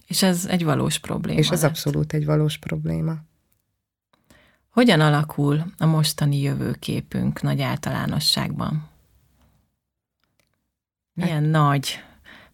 És 0.06 0.22
ez 0.22 0.46
egy 0.50 0.64
valós 0.64 0.98
probléma. 0.98 1.38
És 1.38 1.50
ez 1.50 1.60
lett. 1.62 1.70
abszolút 1.70 2.12
egy 2.12 2.24
valós 2.24 2.58
probléma. 2.58 3.16
Hogyan 4.78 5.00
alakul 5.00 5.64
a 5.78 5.86
mostani 5.86 6.40
jövőképünk 6.40 7.42
nagy 7.42 7.60
általánosságban? 7.60 8.88
Milyen 11.12 11.42
hát. 11.42 11.50
nagy 11.50 12.04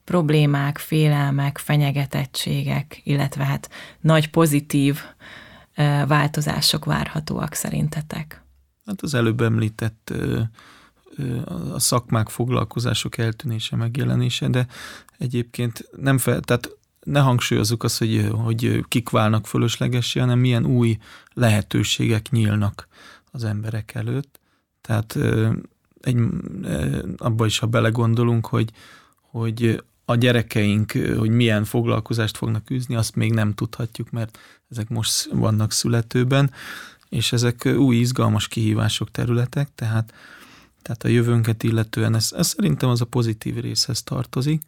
problémák, 0.04 0.78
félelmek, 0.78 1.58
fenyegetettségek, 1.58 3.00
illetve 3.04 3.44
hát 3.44 3.70
nagy 4.00 4.30
pozitív 4.30 5.00
változások 6.06 6.84
várhatóak 6.84 7.54
szerintetek? 7.54 8.42
Hát 8.86 9.02
az 9.02 9.14
előbb 9.14 9.40
említett 9.40 10.12
a 11.72 11.78
szakmák, 11.78 12.28
foglalkozások 12.28 13.18
eltűnése, 13.18 13.76
megjelenése, 13.76 14.48
de 14.48 14.66
egyébként 15.18 15.88
nem 15.96 16.18
fel, 16.18 16.40
tehát 16.40 16.70
ne 17.04 17.20
hangsúlyozzuk 17.20 17.82
azt, 17.82 17.98
hogy, 17.98 18.28
hogy 18.32 18.84
kik 18.88 19.08
válnak 19.08 19.46
fölöslegessé, 19.46 20.20
hanem 20.20 20.38
milyen 20.38 20.66
új 20.66 20.98
lehetőségek 21.32 22.30
nyílnak 22.30 22.88
az 23.30 23.44
emberek 23.44 23.94
előtt. 23.94 24.40
Tehát 24.80 25.18
egy, 26.00 26.16
abba 27.16 27.46
is, 27.46 27.58
ha 27.58 27.66
belegondolunk, 27.66 28.46
hogy, 28.46 28.70
hogy 29.20 29.82
a 30.04 30.14
gyerekeink, 30.14 30.92
hogy 30.92 31.30
milyen 31.30 31.64
foglalkozást 31.64 32.36
fognak 32.36 32.70
űzni, 32.70 32.94
azt 32.94 33.14
még 33.14 33.32
nem 33.32 33.54
tudhatjuk, 33.54 34.10
mert 34.10 34.38
ezek 34.70 34.88
most 34.88 35.28
vannak 35.32 35.72
születőben, 35.72 36.50
és 37.08 37.32
ezek 37.32 37.64
új 37.76 37.96
izgalmas 37.96 38.48
kihívások 38.48 39.10
területek, 39.10 39.68
tehát, 39.74 40.14
tehát 40.82 41.04
a 41.04 41.08
jövőnket 41.08 41.62
illetően 41.62 42.14
ez, 42.14 42.32
ez 42.36 42.46
szerintem 42.46 42.88
az 42.88 43.00
a 43.00 43.04
pozitív 43.04 43.56
részhez 43.56 44.02
tartozik. 44.02 44.62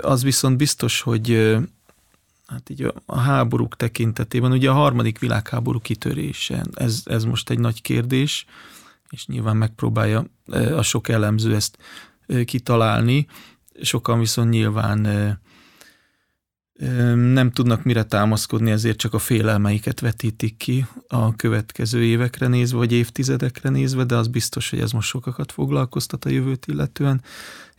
Az 0.00 0.22
viszont 0.22 0.56
biztos, 0.56 1.00
hogy 1.00 1.56
hát 2.46 2.70
így 2.70 2.92
a 3.06 3.18
háborúk 3.18 3.76
tekintetében, 3.76 4.52
ugye 4.52 4.70
a 4.70 4.74
harmadik 4.74 5.18
világháború 5.18 5.80
kitörése, 5.80 6.64
ez, 6.74 7.02
ez 7.04 7.24
most 7.24 7.50
egy 7.50 7.58
nagy 7.58 7.82
kérdés, 7.82 8.46
és 9.10 9.26
nyilván 9.26 9.56
megpróbálja 9.56 10.24
a 10.76 10.82
sok 10.82 11.08
elemző 11.08 11.54
ezt 11.54 11.78
kitalálni, 12.44 13.26
sokan 13.82 14.18
viszont 14.18 14.50
nyilván 14.50 14.98
nem 17.14 17.50
tudnak 17.50 17.82
mire 17.82 18.04
támaszkodni, 18.04 18.70
ezért 18.70 18.98
csak 18.98 19.14
a 19.14 19.18
félelmeiket 19.18 20.00
vetítik 20.00 20.56
ki 20.56 20.86
a 21.08 21.36
következő 21.36 22.02
évekre 22.02 22.46
nézve, 22.46 22.76
vagy 22.76 22.92
évtizedekre 22.92 23.68
nézve, 23.68 24.04
de 24.04 24.16
az 24.16 24.28
biztos, 24.28 24.70
hogy 24.70 24.80
ez 24.80 24.90
most 24.90 25.08
sokakat 25.08 25.52
foglalkoztat 25.52 26.24
a 26.24 26.28
jövőt 26.28 26.66
illetően, 26.66 27.22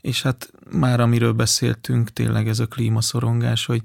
és 0.05 0.21
hát 0.21 0.51
már 0.71 0.99
amiről 0.99 1.33
beszéltünk, 1.33 2.13
tényleg 2.13 2.47
ez 2.47 2.59
a 2.59 2.67
klímaszorongás, 2.67 3.65
hogy 3.65 3.81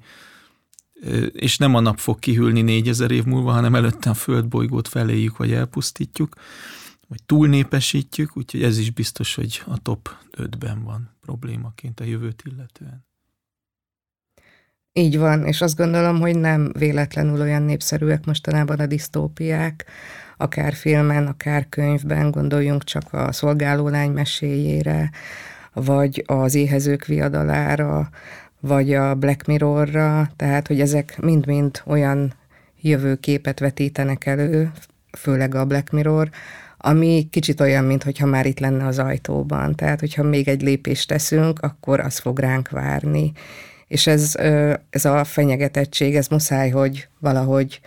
és 1.33 1.59
nem 1.59 1.75
a 1.75 1.81
nap 1.81 1.99
fog 1.99 2.19
kihűlni 2.19 2.63
négyezer 2.63 3.11
év 3.11 3.25
múlva, 3.25 3.53
hanem 3.53 3.75
előtte 3.75 4.11
a 4.11 4.15
földbolygót 4.15 4.89
feléjük, 4.89 5.37
vagy 5.37 5.53
elpusztítjuk, 5.53 6.35
vagy 7.09 7.23
túlnépesítjük, 7.27 8.37
úgyhogy 8.37 8.63
ez 8.63 8.79
is 8.79 8.91
biztos, 8.91 9.35
hogy 9.35 9.63
a 9.67 9.79
top 9.79 10.11
5-ben 10.37 10.85
van 10.85 11.17
problémaként 11.21 12.01
a 12.01 12.05
jövőt 12.05 12.43
illetően. 12.45 13.07
Így 14.93 15.19
van, 15.19 15.45
és 15.45 15.61
azt 15.61 15.77
gondolom, 15.77 16.21
hogy 16.21 16.37
nem 16.37 16.73
véletlenül 16.79 17.41
olyan 17.41 17.63
népszerűek 17.63 18.27
mostanában 18.27 18.79
a 18.79 18.87
disztópiák, 18.87 19.85
akár 20.37 20.75
filmen, 20.75 21.27
akár 21.27 21.69
könyvben, 21.69 22.31
gondoljunk 22.31 22.85
csak 22.85 23.13
a 23.13 23.33
szolgálólány 23.33 24.11
meséjére, 24.11 25.11
vagy 25.73 26.25
az 26.27 26.55
éhezők 26.55 27.05
viadalára, 27.07 28.09
vagy 28.61 28.95
a 28.95 29.15
Black 29.15 29.47
Mirrorra, 29.47 30.31
tehát 30.37 30.67
hogy 30.67 30.81
ezek 30.81 31.19
mind-mind 31.21 31.83
olyan 31.87 32.35
jövőképet 32.81 33.59
vetítenek 33.59 34.27
elő, 34.27 34.71
főleg 35.19 35.55
a 35.55 35.65
Black 35.65 35.91
Mirror, 35.91 36.29
ami 36.79 37.29
kicsit 37.31 37.61
olyan, 37.61 37.85
mintha 37.85 38.27
már 38.27 38.47
itt 38.47 38.59
lenne 38.59 38.87
az 38.87 38.99
ajtóban. 38.99 39.75
Tehát, 39.75 40.01
hogyha 40.01 40.23
még 40.23 40.49
egy 40.49 40.63
lépést 40.63 41.09
teszünk, 41.09 41.59
akkor 41.61 42.01
az 42.01 42.19
fog 42.19 42.39
ránk 42.39 42.69
várni. 42.69 43.33
És 43.87 44.07
ez, 44.07 44.35
ez 44.91 45.05
a 45.05 45.25
fenyegetettség, 45.25 46.17
ez 46.17 46.29
muszáj, 46.29 46.71
hogy 46.71 47.09
valahogy 47.19 47.81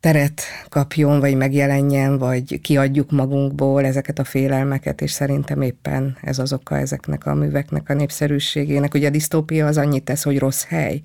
teret 0.00 0.42
kapjon, 0.68 1.20
vagy 1.20 1.36
megjelenjen, 1.36 2.18
vagy 2.18 2.60
kiadjuk 2.60 3.10
magunkból 3.10 3.84
ezeket 3.84 4.18
a 4.18 4.24
félelmeket, 4.24 5.00
és 5.00 5.10
szerintem 5.10 5.62
éppen 5.62 6.16
ez 6.22 6.38
az 6.38 6.52
oka 6.52 6.78
ezeknek 6.78 7.26
a 7.26 7.34
műveknek 7.34 7.88
a 7.88 7.94
népszerűségének. 7.94 8.94
Ugye 8.94 9.06
a 9.06 9.10
disztópia 9.10 9.66
az 9.66 9.76
annyit 9.76 10.04
tesz, 10.04 10.22
hogy 10.22 10.38
rossz 10.38 10.64
hely, 10.64 11.00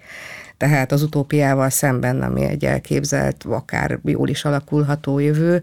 tehát 0.57 0.91
az 0.91 1.01
utópiával 1.01 1.69
szemben, 1.69 2.21
ami 2.21 2.43
egy 2.43 2.65
elképzelt, 2.65 3.43
akár 3.43 3.99
jól 4.03 4.29
is 4.29 4.45
alakulható 4.45 5.19
jövő, 5.19 5.61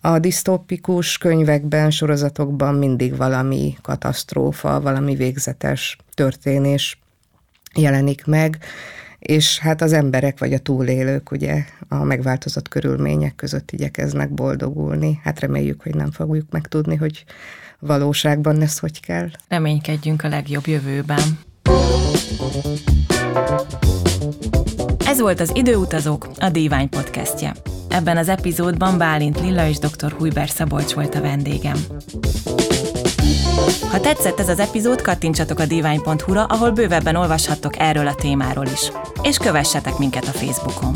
a 0.00 0.18
disztópikus 0.18 1.18
könyvekben, 1.18 1.90
sorozatokban 1.90 2.74
mindig 2.74 3.16
valami 3.16 3.76
katasztrófa, 3.82 4.80
valami 4.80 5.14
végzetes 5.14 5.96
történés 6.14 6.98
jelenik 7.74 8.24
meg, 8.26 8.58
és 9.26 9.58
hát 9.58 9.82
az 9.82 9.92
emberek 9.92 10.38
vagy 10.38 10.52
a 10.52 10.58
túlélők 10.58 11.30
ugye 11.30 11.64
a 11.88 12.04
megváltozott 12.04 12.68
körülmények 12.68 13.34
között 13.34 13.70
igyekeznek 13.70 14.30
boldogulni. 14.30 15.20
Hát 15.22 15.40
reméljük, 15.40 15.82
hogy 15.82 15.94
nem 15.94 16.10
fogjuk 16.10 16.50
megtudni, 16.50 16.96
hogy 16.96 17.24
valóságban 17.78 18.62
ez 18.62 18.78
hogy 18.78 19.00
kell. 19.00 19.28
Reménykedjünk 19.48 20.24
a 20.24 20.28
legjobb 20.28 20.66
jövőben. 20.66 21.38
Ez 25.06 25.20
volt 25.20 25.40
az 25.40 25.50
Időutazók, 25.54 26.28
a 26.38 26.50
Dívány 26.50 26.88
podcastje. 26.88 27.54
Ebben 27.88 28.16
az 28.16 28.28
epizódban 28.28 28.98
Bálint 28.98 29.40
Lilla 29.40 29.68
és 29.68 29.78
dr. 29.78 30.12
Hujber 30.12 30.48
Szabolcs 30.48 30.94
volt 30.94 31.14
a 31.14 31.20
vendégem. 31.20 31.76
Ha 33.90 34.00
tetszett 34.00 34.40
ez 34.40 34.48
az 34.48 34.58
epizód, 34.58 35.00
kattintsatok 35.00 35.58
a 35.58 35.66
divány.hu-ra, 35.66 36.44
ahol 36.44 36.70
bővebben 36.70 37.16
olvashattok 37.16 37.78
erről 37.78 38.06
a 38.06 38.14
témáról 38.14 38.66
is. 38.66 38.90
És 39.22 39.36
kövessetek 39.36 39.98
minket 39.98 40.24
a 40.24 40.38
Facebookon. 40.38 40.94